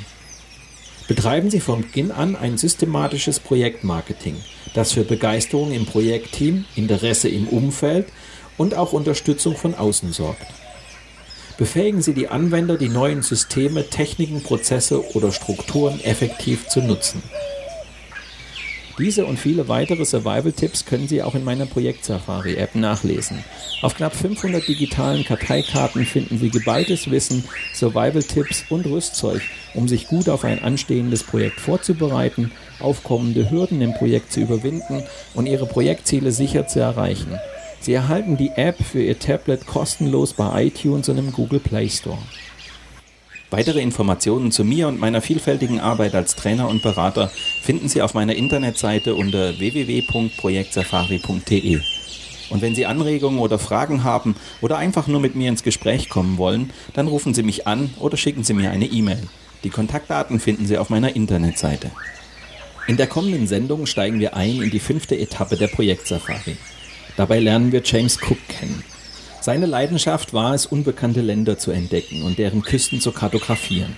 Betreiben 1.09 1.49
Sie 1.51 1.61
von 1.61 1.81
Beginn 1.81 2.11
an 2.11 2.37
ein 2.37 2.59
systematisches 2.59 3.41
Projektmarketing, 3.41 4.37
das 4.75 4.93
für 4.93 5.05
Begeisterung 5.05 5.73
im 5.73 5.87
Projektteam, 5.87 6.67
Interesse 6.77 7.31
im 7.31 7.49
Umfeld 7.49 8.09
und 8.59 8.75
auch 8.75 8.93
Unterstützung 8.93 9.57
von 9.57 9.75
außen 9.75 10.13
sorgt. 10.13 10.47
Befähigen 11.57 12.03
Sie 12.03 12.13
die 12.13 12.29
Anwender, 12.29 12.77
die 12.77 12.91
neuen 12.91 13.23
Systeme, 13.23 13.89
Techniken, 13.89 14.43
Prozesse 14.43 15.15
oder 15.15 15.33
Strukturen 15.33 15.99
effektiv 16.05 16.69
zu 16.69 16.83
nutzen. 16.83 17.23
Diese 18.99 19.27
und 19.27 19.39
viele 19.39 19.69
weitere 19.69 20.05
Survival-Tipps 20.05 20.85
können 20.85 21.07
Sie 21.07 21.23
auch 21.23 21.37
in 21.37 21.45
meiner 21.45 21.67
Projekt-Safari-App 21.67 22.75
nachlesen. 22.75 23.45
Auf 23.81 23.95
knapp 23.95 24.15
500 24.17 24.67
digitalen 24.67 25.25
Karteikarten 25.25 26.05
finden 26.05 26.39
Sie 26.39 26.51
geballtes 26.51 27.09
Wissen, 27.09 27.45
Survival-Tipps 27.75 28.65
und 28.71 28.87
Rüstzeug, 28.87 29.41
um 29.75 29.87
sich 29.87 30.09
gut 30.09 30.29
auf 30.29 30.45
ein 30.45 30.65
anstehendes 30.65 31.23
Projekt 31.23 31.61
vorzubereiten, 31.61 32.51
aufkommende 32.81 33.49
Hürden 33.51 33.81
im 33.83 33.95
Projekt 33.95 34.33
zu 34.33 34.41
überwinden 34.41 35.05
und 35.35 35.47
Ihre 35.47 35.67
Projektziele 35.67 36.33
sicher 36.33 36.67
zu 36.67 36.81
erreichen. 36.81 37.39
Sie 37.81 37.93
erhalten 37.93 38.37
die 38.37 38.51
App 38.57 38.83
für 38.83 39.01
Ihr 39.01 39.21
Tablet 39.21 39.65
kostenlos 39.67 40.33
bei 40.33 40.65
iTunes 40.65 41.09
und 41.09 41.19
im 41.19 41.33
Google 41.33 41.61
Play 41.61 41.89
Store. 41.89 42.19
Weitere 43.51 43.81
Informationen 43.81 44.53
zu 44.53 44.63
mir 44.63 44.89
und 44.89 45.01
meiner 45.01 45.23
vielfältigen 45.23 45.81
Arbeit 45.81 46.15
als 46.15 46.37
Trainer 46.37 46.69
und 46.69 46.83
Berater 46.83 47.31
finden 47.63 47.89
Sie 47.89 48.03
auf 48.03 48.13
meiner 48.13 48.35
Internetseite 48.35 49.15
unter 49.15 49.59
www.projektsafari.de. 49.59 51.81
Und 52.51 52.61
wenn 52.61 52.75
Sie 52.75 52.85
Anregungen 52.85 53.39
oder 53.39 53.59
Fragen 53.59 54.05
haben 54.05 54.37
oder 54.61 54.77
einfach 54.77 55.07
nur 55.07 55.21
mit 55.21 55.35
mir 55.35 55.49
ins 55.49 55.63
Gespräch 55.63 56.11
kommen 56.11 56.37
wollen, 56.37 56.75
dann 56.93 57.09
rufen 57.09 57.33
Sie 57.33 57.43
mich 57.43 57.67
an 57.67 57.89
oder 57.99 58.19
schicken 58.19 58.45
Sie 58.45 58.53
mir 58.53 58.71
eine 58.71 58.85
E-Mail. 58.85 59.27
Die 59.65 59.71
Kontaktdaten 59.71 60.41
finden 60.41 60.67
Sie 60.67 60.77
auf 60.77 60.91
meiner 60.91 61.17
Internetseite. 61.17 61.91
In 62.87 62.99
der 62.99 63.07
kommenden 63.07 63.47
Sendung 63.47 63.87
steigen 63.87 64.21
wir 64.21 64.37
ein 64.37 64.61
in 64.61 64.69
die 64.71 64.79
fünfte 64.79 65.19
Etappe 65.19 65.57
der 65.57 65.69
Projektsafari. 65.69 66.59
Dabei 67.17 67.41
lernen 67.41 67.73
wir 67.73 67.81
James 67.83 68.19
Cook 68.21 68.37
kennen. 68.49 68.85
Seine 69.49 69.65
Leidenschaft 69.65 70.35
war 70.35 70.53
es, 70.53 70.67
unbekannte 70.67 71.23
Länder 71.23 71.57
zu 71.57 71.71
entdecken 71.71 72.23
und 72.23 72.37
deren 72.39 72.61
Küsten 72.61 73.01
zu 73.01 73.13
kartografieren. 73.13 73.97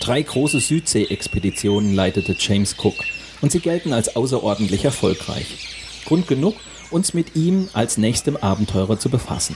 Drei 0.00 0.20
große 0.20 0.58
Südsee-Expeditionen 0.58 1.94
leitete 1.94 2.34
James 2.36 2.74
Cook 2.76 2.96
und 3.40 3.52
sie 3.52 3.60
gelten 3.60 3.92
als 3.92 4.16
außerordentlich 4.16 4.84
erfolgreich. 4.84 5.46
Grund 6.06 6.26
genug, 6.26 6.56
uns 6.90 7.14
mit 7.14 7.36
ihm 7.36 7.68
als 7.72 7.98
nächstem 7.98 8.36
Abenteurer 8.36 8.98
zu 8.98 9.10
befassen. 9.10 9.54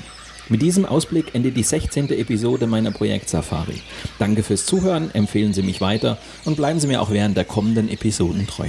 Mit 0.49 0.63
diesem 0.63 0.87
Ausblick 0.87 1.35
endet 1.35 1.57
die 1.57 1.65
16. 1.65 2.11
Episode 2.11 2.69
meiner 2.69 2.93
Projekt 2.93 3.29
Safari. 3.29 3.83
Danke 4.21 4.45
fürs 4.45 4.67
Zuhören, 4.67 5.13
empfehlen 5.17 5.53
Sie 5.53 5.63
mich 5.63 5.81
weiter 5.81 6.17
und 6.45 6.55
bleiben 6.55 6.79
Sie 6.79 6.87
mir 6.87 7.03
auch 7.03 7.11
während 7.11 7.37
der 7.37 7.45
kommenden 7.45 7.89
Episoden 7.89 8.47
treu. 8.47 8.69